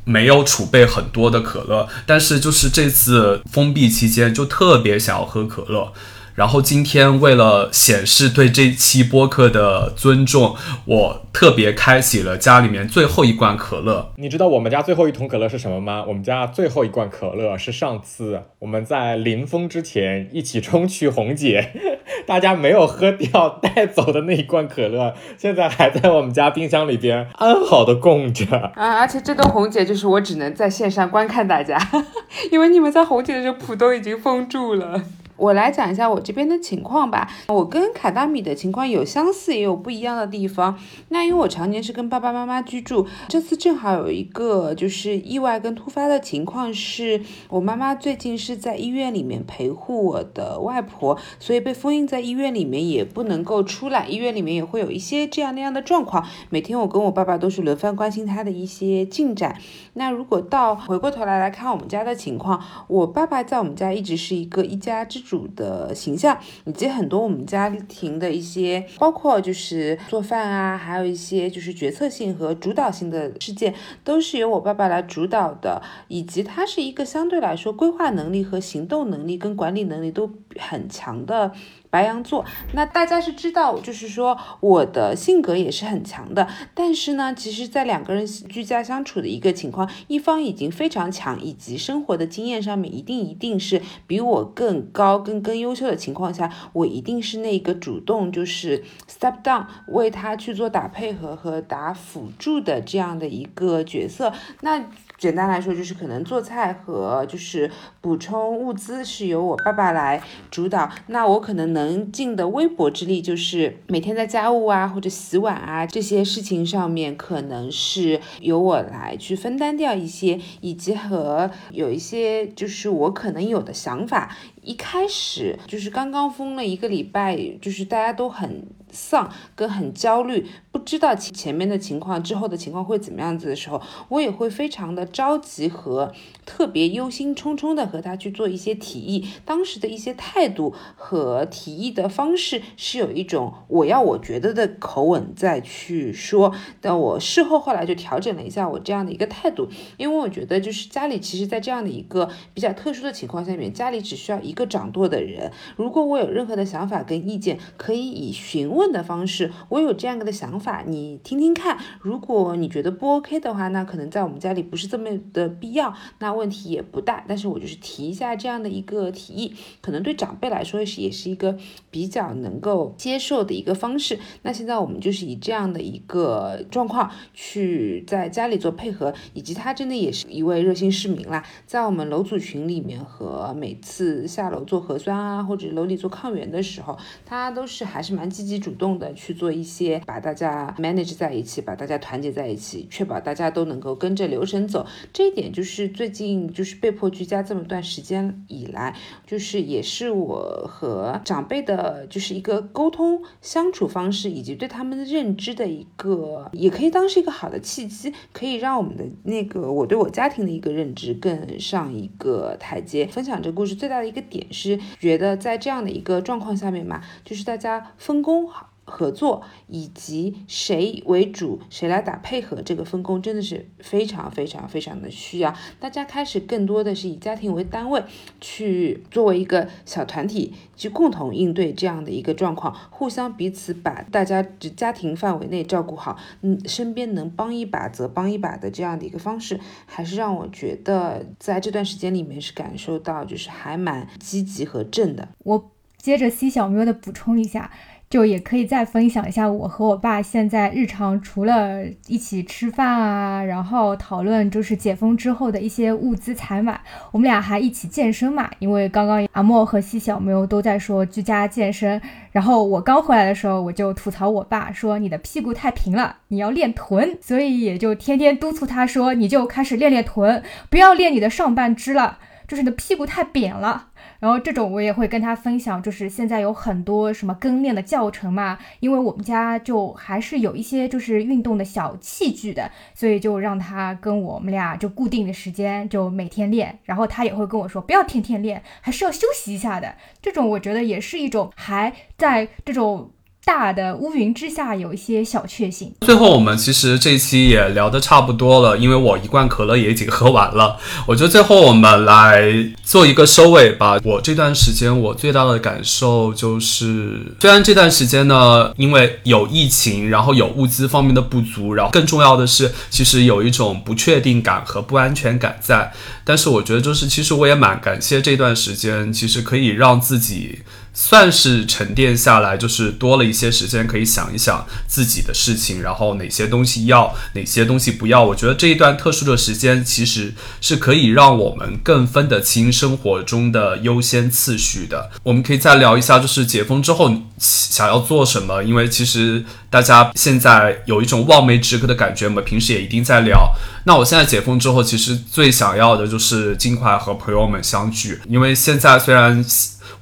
[0.06, 5.92] 没有储备很多的可乐，但是就是这次封闭期间就特别想要喝可乐。
[6.36, 14.12] 然后今天为了显示对这期播客的尊重，我特别开启了家里面最后一罐可乐。
[14.16, 16.04] 你知道我们家最后一桶可乐是什么吗？
[16.06, 21.72] 我们家最后一罐可乐是上次我们在临封之前一起冲去红姐，
[22.28, 28.44] 大家没有喝掉带走的那一罐可乐，现在还在我们家冰箱里边安好的供着。
[28.74, 31.78] 啊，而且这顿红姐就是我只能在线上观看大家，
[32.52, 35.02] 因为你们在红姐的时候浦都已经封住了。
[35.36, 37.30] 我来讲一下我这边的情况吧。
[37.48, 40.78] 我跟卡达米的情况有相似，也有不一样的地方。
[41.10, 47.20] 那因为我常年是跟爸爸妈妈居住，这次正好有一个就是意外跟突发的情况，是
[47.50, 54.06] 我妈妈最近是在医院里面陪护我的外婆，所以被封印在医院里面，也不能够出来。
[54.06, 56.26] 医院里面也会有一些这样那样的状况。
[56.48, 59.58] 每天我跟我爸爸都是轮番关心他的一些进展。
[59.92, 65.25] 那如果到回过头来来看我们家的情况，我爸爸在我们家一直是一个一家之。
[65.26, 73.74] 主的形象，以及很多我们家庭的一些，包括就是做饭啊，还有一些就是决策性和主导性的事件，
[74.04, 81.52] 都是由我爸爸来主导的，以及他是一个相对来说规划能力和行动能力跟管理能力都很强的。
[81.88, 82.44] 白羊座，
[82.74, 104.84] 那大家是知道，就是说我的性格也是很强的，但是呢，其实，在两个人居家相处的一个情况，一方已经非常强，以及生活的经验上面一定一定是比我更高、更更优秀的情况下，我一定是那个主动就是 step down 为他去做打配合和打辅助的这样的一个角色，那。
[105.18, 110.90] 简单来说，就是可能做菜和就是补充物资是由我爸爸来主导。
[111.06, 124.36] 那我可能能尽的微薄之力，就是每天在家务啊或者洗碗啊这些事情上面，可能是由我来去分担掉一些，以及和有一些就是我可能有的想法。
[124.62, 128.66] 一开始就是刚刚封了一个礼拜，就是大家都很。
[128.88, 130.46] 丧跟很焦虑，
[130.76, 136.12] 不知道前前面的情况之后的情况会怎么样子的时候，我也会非常的着急和
[136.44, 139.26] 特别忧心忡忡的和他去做一些提议。
[139.44, 146.52] 当时的一些态度和提议的方式是有一种我要我觉得的口吻再去说。
[146.80, 155.52] 但我事后后来就调整了一下我这样的一个态度，因为我觉得就是家里其实在这样的一个比较特殊的情况下面，家里只需要一个掌舵的人。
[155.76, 158.86] 如果我有任何的想法跟意见，可以以询问。
[158.86, 161.78] 的方式，我有这样的想法，法你听听看。
[162.00, 167.24] 如果你觉得不 OK 的话，那可能在我们家里不是这么的必要，那问题也不大。
[167.28, 171.56] 但是我就是提一下这样的一个提议，可能对长辈来说是也是一个
[171.90, 174.18] 比较能够接受的一个方式。
[174.42, 188.76] 那现在我们就是以这样的一个状况去在家里做配合，以及他真的也是一位热心市民啦，在我们楼组群里面和每次下楼做核酸啊，或者楼里做抗原的时候，他都是还是蛮积极主。
[188.76, 194.86] 动的去做一些，把大家啊 manage 在一起，把大家团结在一起，确保大家都能够跟着流程走。
[195.12, 198.96] 这一点就是最近就是被迫居家这么段时间以来，
[199.26, 213.06] 就是也是我和长辈的，就是一个沟通相处方式，以及对他们的认知的一个，也可以当是一个好的契机，可以让我们的那个我对我家庭的一个认知更上一个台阶。
[213.06, 218.70] 分享这故事最大的一个点是，觉得在这样的一个状况下面嘛，就是大家分工好。
[218.86, 225.54] 合作以及谁为主，谁来打配合，这个分工真的是非常非常非常的需要。
[225.80, 228.02] 大家开始更多的是以家庭为单位，
[228.40, 245.28] 去作为一个小团体，去共同应对这样的一个状况，互相彼此把大家只家庭范围内照顾好，嗯，身边能帮一把则帮一把的这样的一个方式，还是让我觉得在这段时间里面是感受到就是还蛮积极和正的。
[245.40, 247.72] 我接着 C 小喵的补充一下。
[248.08, 256.80] 就也可以再分享一下我和我爸现在日常除了一起吃饭啊，然后讨论就是解封之后的一些物资采买，
[257.10, 258.48] 我们俩还一起健身嘛。
[258.60, 262.00] 因为刚刚阿莫和西小喵都在说居家健身，
[262.30, 273.88] 然后我刚回来的时候我就吐槽我爸说你的屁股太平了，你要练臀，所以也就天天督促他说你就开始练练臀，不要练你的上半肢了，就是你的屁股太扁了。
[274.18, 289.94] 然后这种我也会跟他分享，就是现在有很多什么跟练的教程嘛，因为我们家就还是有一些就是运动的小器具的，所以就让他跟我们俩就固定的时间就每天练，然后他也会跟我说不要天天练，还是要休息一下的。
[290.22, 293.10] 这种我觉得也是一种还在这种。
[293.46, 295.92] 大的乌云之下有一些小确幸。
[296.00, 300.76] 最后，我们其实这一期也聊得差不多了，因为我一罐可乐也已经喝完了。
[301.06, 304.00] 我觉得最后我们来做一个收尾吧。
[304.02, 315.92] 我这段时间我最大的感受就是，虽然这段时间呢，因为有疫情，然后有物资方面的不足，然后更重要的是，其实有一种不确定感和不安全感在。
[316.24, 320.62] 但是我觉得，就是其实我也蛮感谢这段时间，其实可以让自己。
[320.98, 328.24] 算是沉淀下来，就是多了一些时间可以想一想自己的事情，然后哪些东西要，哪些东西不要。
[328.24, 330.32] 我觉得这一段特殊的时间其实
[330.62, 335.10] 是可以让我们更分得清生活中的优先次序的。
[335.22, 343.52] 我们可以再聊一下，就是解封之后想要做什么，因为其实大家现在有一种望梅止渴的感觉，我们平时也一定在聊。
[343.84, 349.44] 那我现在解封之后，其实最想要的就是尽快和朋友们相聚，因为现在虽然。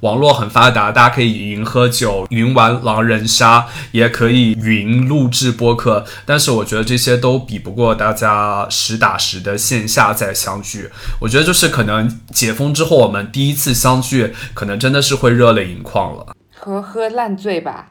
[0.04, 6.04] 网络很发达，大家可以云喝酒、云玩狼人杀，也可以云录制播客。
[6.26, 10.90] 但是我觉得这些都比不过大家实打实的线下再相聚。
[11.20, 17.86] 我觉得就是可能解封之后，我们第一次相聚，可能真的是会热泪盈眶了，和喝烂醉吧。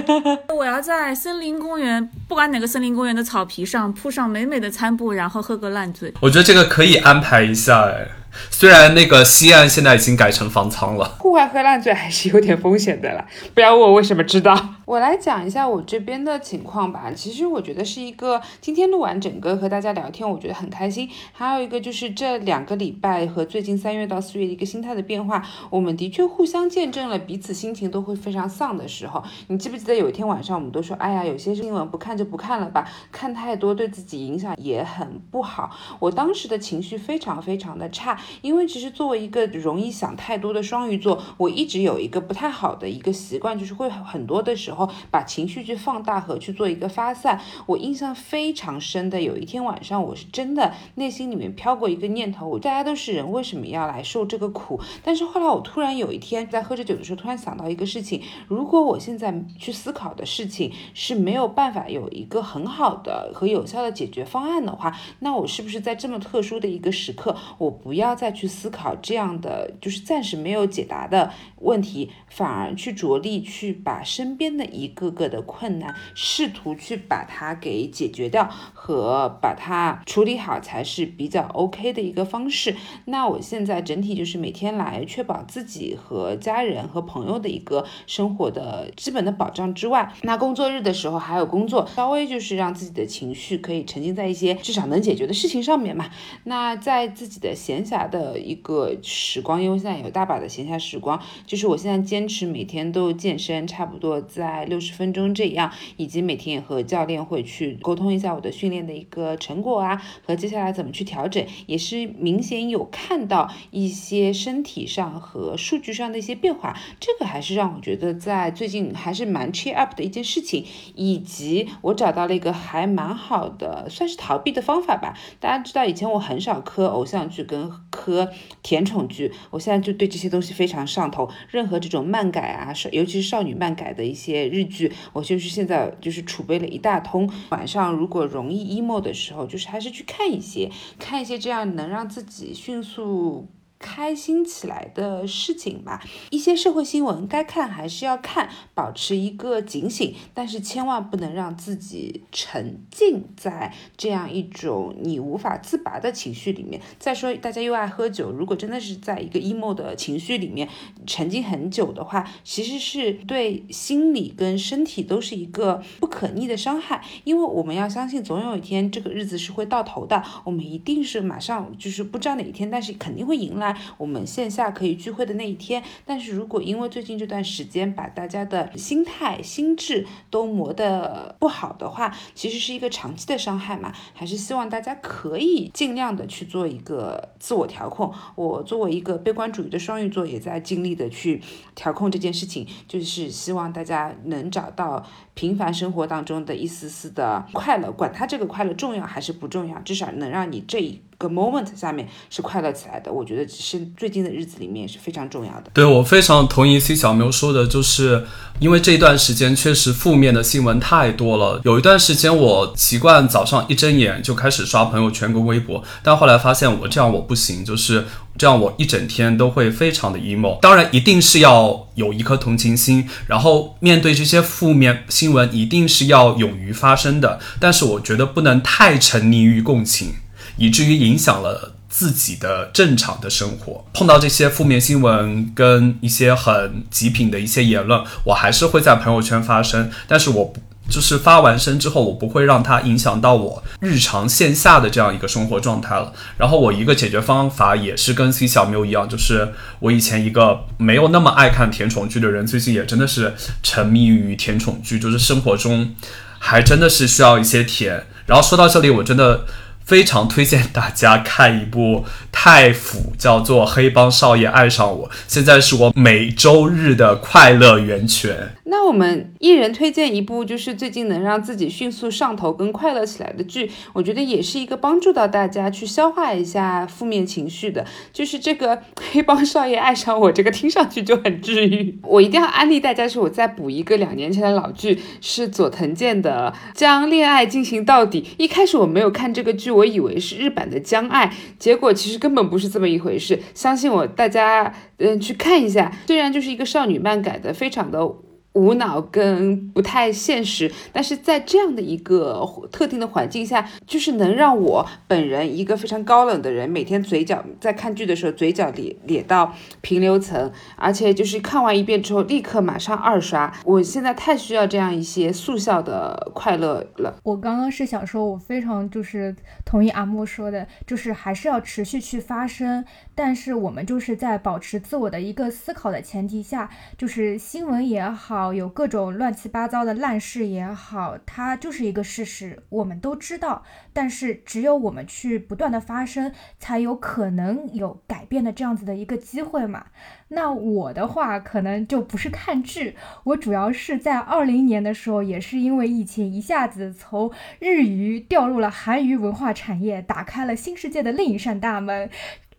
[0.54, 6.12] 我要在森林公园，不管哪个森林公园的草皮上铺上美美的餐布，然后喝个烂醉。
[6.20, 8.06] 我觉得这个可以安排一下，哎。
[8.50, 13.26] 虽然那个西岸现在已经改成方舱了，户外喝烂醉还是有点风险的啦。
[13.54, 17.10] 不要问我为什么知道，我来讲一下我这边的情况吧。
[17.14, 21.08] 其实我觉得是一个今天录完整个和大家聊天，我觉得很开心。
[21.32, 29.22] 还有一个就是这两个礼拜和最近三月到四月的一个心态的变化，我们的确互相见证了彼此心情都会非常丧的时候。
[29.48, 35.70] 你记不记得有一天晚上我们都说，哎呀，有些新闻不看就不看了吧，看太多对自己影响也很不好。
[35.98, 38.18] 我当时的情绪非常非常的差。
[38.42, 47.40] 因为其实作为一个容易想太多的双鱼座，我一直有一个不太好的一个习惯，就是会很多的时候把情绪去放大和去做一个发散。
[47.66, 54.80] 我印象非常深的有一天晚上，我是真的内心里面飘过一个念头：我大家都是人，为什么要来受这个苦？
[55.02, 82.74] 但是后来我突然有一天在喝着酒的时候，突然想到一个事情：如果我现在去思考的事情是没有办法有一个很好的和有效的解决方案的话，那我是不是在这么特殊的一个时刻，我不要不要再去思考这样的就是暂时没有解答的问题，反而去着力去把身边的一个个的困难，试图去把它给解决掉和把它处理好，才是比较 OK 的一个方式。
[83.04, 96.08] 那我现在整体就是每天来确保自己和家人和朋友的一个生活的基本的保障之外，那工作日的时候还有工作，稍微就是让自己的情绪可以沉浸在一些至少能解决的事情上面嘛。
[96.44, 98.38] 那在自己的闲暇的。
[98.38, 125.14] 一个时光，因为现在有大把的闲暇时光，就是我现在坚持每天都健身，差不多在六十分钟这样，以及每天也和教练会去沟通一下我的训练的一个成果啊，和接下来怎么去调整，也是明显有看到一些身体上和数据上的一些变化，这个还是让我觉得在最近还是蛮 cheer up 的一件事情，以及我找到了一个还蛮好的算是逃避的方法吧。
[125.38, 128.30] 大家知道以前我很少磕偶像剧跟科。
[128.62, 131.28] 甜宠剧，我现在就对这些东西非常上头。
[131.50, 137.30] 任何这种漫改啊，少尤其是少女漫改的一些日剧，我就是现在就是储备了一大通。
[137.50, 143.48] 晚上如果容易 emo 的时候，就是还是去看一些，看一些这样能让自己迅速。
[143.78, 156.80] 开心起来的事情吧，一些社会新闻该看还是要看，保持一个警醒，但是千万不能让自己沉浸在这样一种你无法自拔的情绪里面。
[156.98, 160.68] 再说，大家又爱喝酒，如果真的是在一个 emo 的情绪里面
[161.06, 167.04] 沉浸很久的话，其实是对心理跟身体都是一个不可逆的伤害。
[167.22, 173.67] 因为我们要相信，总有一天这个日子是会到头的，我们一定是马上就是不知道哪一天，但是肯定会迎来。
[173.96, 175.82] 我们线下可以聚会的那一天。
[176.04, 183.92] 但是如果因为最近这段时间把大家的心态、心智都磨得不好的话，其实是一个长期的伤害嘛。
[184.14, 188.12] 还是希望大家可以尽量的去做一个自我调控。
[188.34, 191.42] 我作为一个悲观主义的双鱼座，也在尽力的去
[191.74, 195.04] 调控这件事情，就是希望大家能找到
[195.34, 201.00] 平凡生活当中的一丝丝的快乐，管它这个快乐重要还是不重要，至少能让你这一。
[201.18, 205.70] 个 moment 下面是快乐起来的，我觉得是最近的日子里面是非常重要的。
[205.74, 208.24] 对我非常同意 C 小喵说的，就是
[208.60, 211.60] 因为这一段时间确实负面的新闻太多了。
[211.64, 218.06] 有一段时间我习惯早上一睁眼就开始刷朋友圈跟微博，但后来发现我这样我不行，就是
[218.36, 220.60] 这样我一整天都会非常的 emo。
[220.60, 230.14] 当然一定是要有一颗同情心，然后面对这些负面新闻一定是要勇于发声的，但是我觉得不能太沉溺于共情。
[230.58, 233.84] 以至于影响了自己的正常的生活。
[233.94, 239.90] 碰到这些负面新闻跟一些很极品的一些言论，我还是会在朋友圈发声。
[240.06, 240.52] 但是我
[240.90, 246.12] 就是发完声之后，我不会让它影响到我日常线下的这样一个生活状态了。
[246.36, 255.94] 然后我一个解决方法也是跟 C 小喵一样，就是我以前一个没有那么爱看甜宠剧的人，最近也真的是沉迷于甜宠剧，就是生活中
[256.38, 258.06] 还真的是需要一些甜。
[258.26, 259.46] 然后说到这里，我真的。
[259.88, 268.54] 非常推荐大家看一部泰腐，叫做《黑帮少爷爱上我》，现在是我每周日的快乐源泉。
[268.70, 278.76] 那我们一人推荐一部，就是最近能让自己迅速上头跟快乐起来的剧，我觉得也是一个帮助到大家去消化一下负面情绪的，就是这个
[279.10, 281.98] 《黑帮少爷爱上我》，这个听上去就很治愈。
[282.02, 288.20] 我一定要安利大家，是我再补一个两年前的老剧，是佐藤健的《将恋爱进行到底》。
[288.36, 289.70] 一开始我没有看这个剧。
[289.70, 291.26] 我以为是日版的《将爱》，
[291.58, 293.40] 结果其实根本不是这么一回事。
[293.54, 295.92] 相信我，大家嗯去看一下。
[296.06, 298.27] 虽然就是一个少女漫改的，非常的。
[298.58, 313.54] 无脑跟不太现实，但是在这样的一个特定的环境下，就是能让我本人一个非常高冷的人，每天嘴角在看剧的时候嘴角咧咧到平流层，而且就是看完一遍之后立刻马上二刷。
[313.64, 317.14] 我现在太需要这样一些速效的快乐了。
[317.22, 319.34] 我刚刚是想说，我非常就是
[319.64, 322.84] 同意阿木说的，就是还是要持续去发声，
[323.14, 328.47] 但是我们就是在保持自我的一个思考的前提下，就是新闻也好。
[328.52, 333.62] 有各种乱七八糟的烂事也好，它就是一个事实，我们都知道。
[333.92, 339.86] 但是只有我们去不断的发生，才有可能有改变的这样子的一个机会嘛。
[340.28, 352.10] 那我的话可能就不是看剧，我主要是在二零年的时候，也是因为疫情，一下子从日语掉入了韩娱文化产业，打开了新世界的另一扇大门。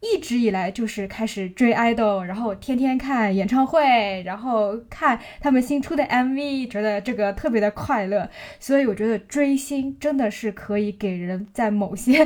[0.01, 8.29] 一直以来就是开始追 idol，，然后天天看演唱会，然后看他们新出的 MV，觉得这个特别的快乐。
[8.59, 12.25] 所以我觉得追星真的是可以给人在某些。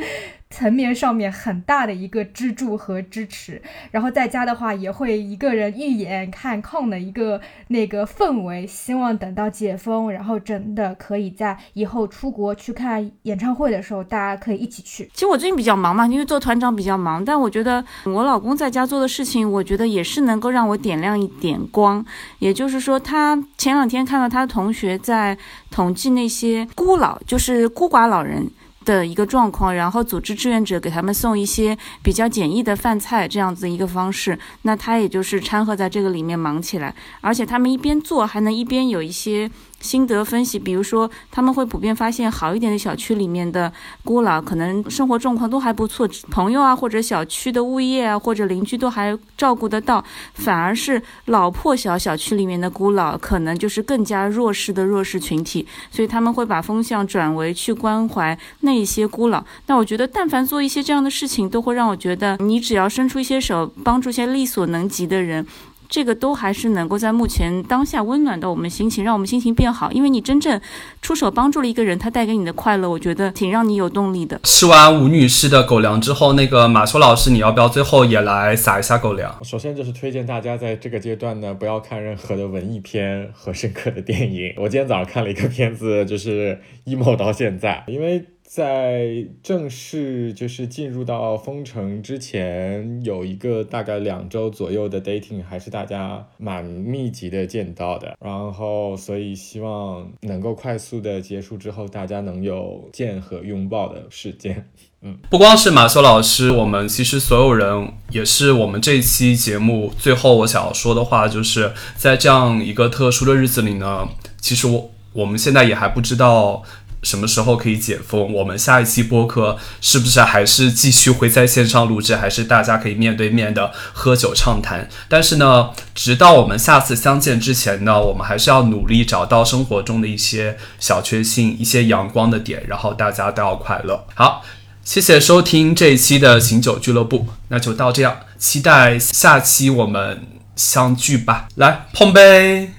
[0.53, 15.09] 层面上面很大的一个支柱和支持，然后在家的话也会一个人预演看空的一个那个氛围，希望等到解封，然后真的可以在以后出国去看演唱会的时候，大家可以一起去。
[15.15, 22.05] 其实我最近比较忙嘛，因为做团长比较忙，但我觉得我老公在家做的事情，我觉得也是能够让我点亮一点光。
[22.37, 25.35] 也就是说，他前两天看到他同学在
[25.71, 28.47] 统计那些孤老，就是孤寡老人。
[28.85, 39.49] 的一个状况，然后组织志愿者给他们送一些比较简易的饭菜，这样子一个方式，那他也就是掺和在这个里面忙起来，而且他们一边做还能一边有一些。
[39.83, 43.71] 心得分析，比如说他们会普遍发现，好一点的小区里面的
[44.03, 50.03] 孤老可能生活状况都还不错，朋友啊或者小区的物业啊或者邻居都还照顾得到，
[50.35, 59.43] 反而是老破小小区里面的孤老可能就是更加弱势的弱势群体，所以他们会把风向转为去关怀那些孤老。
[59.67, 65.45] 那我觉得，但凡做一些这样的事情，都会让我觉得，你只要伸出一些手，帮助一些力所能及的人。
[65.93, 69.91] 这个都还是能够在目前当下温暖到我们心情，让我们心情变好。
[69.91, 70.59] 因为你真正
[71.03, 74.39] 出手帮助了一个人，他带给你的快乐，我觉得挺让你有动力的。
[74.41, 79.31] 吃完吴女士的狗粮之后，那个马修老师，你要不要最后也来撒一下狗粮？
[79.43, 84.51] 首先就是推荐大家在这个阶段呢，不要看任何的文艺片和深刻的电影。
[84.57, 88.25] 我今天早上看了一个片子，就是 emo 到现在，因为。
[88.53, 98.15] 在正式就是进入到封城之前，有一个大概两周左右的 dating，还是大家蛮密集的见到的。
[98.23, 104.69] 然后，所以希望能够快速的结束之后，大家能有见和拥抱的时间。
[105.01, 114.07] 嗯，不光是马修老师，我们其实所有人也是我们这期节目最后我想要说的话，就是在这样一个特殊的日子里呢，
[114.39, 116.61] 其实我我们现在也还不知道。
[117.03, 118.33] 什么时候可以解封？
[118.33, 124.89] 我们下一期播客是不是还是继续会在线上录制，还是大家可以面对面的喝酒畅谈？
[125.07, 134.05] 但是呢，直到我们下次相见之前呢，我们还是要努力找到生活中的一些小确幸、一些阳光的点，然后大家都要快乐。
[134.15, 134.43] 好，
[134.83, 140.25] 谢谢收听这一期的醒酒俱乐部，那就到这样，期待下期我们
[140.55, 142.71] 相聚吧，来碰杯。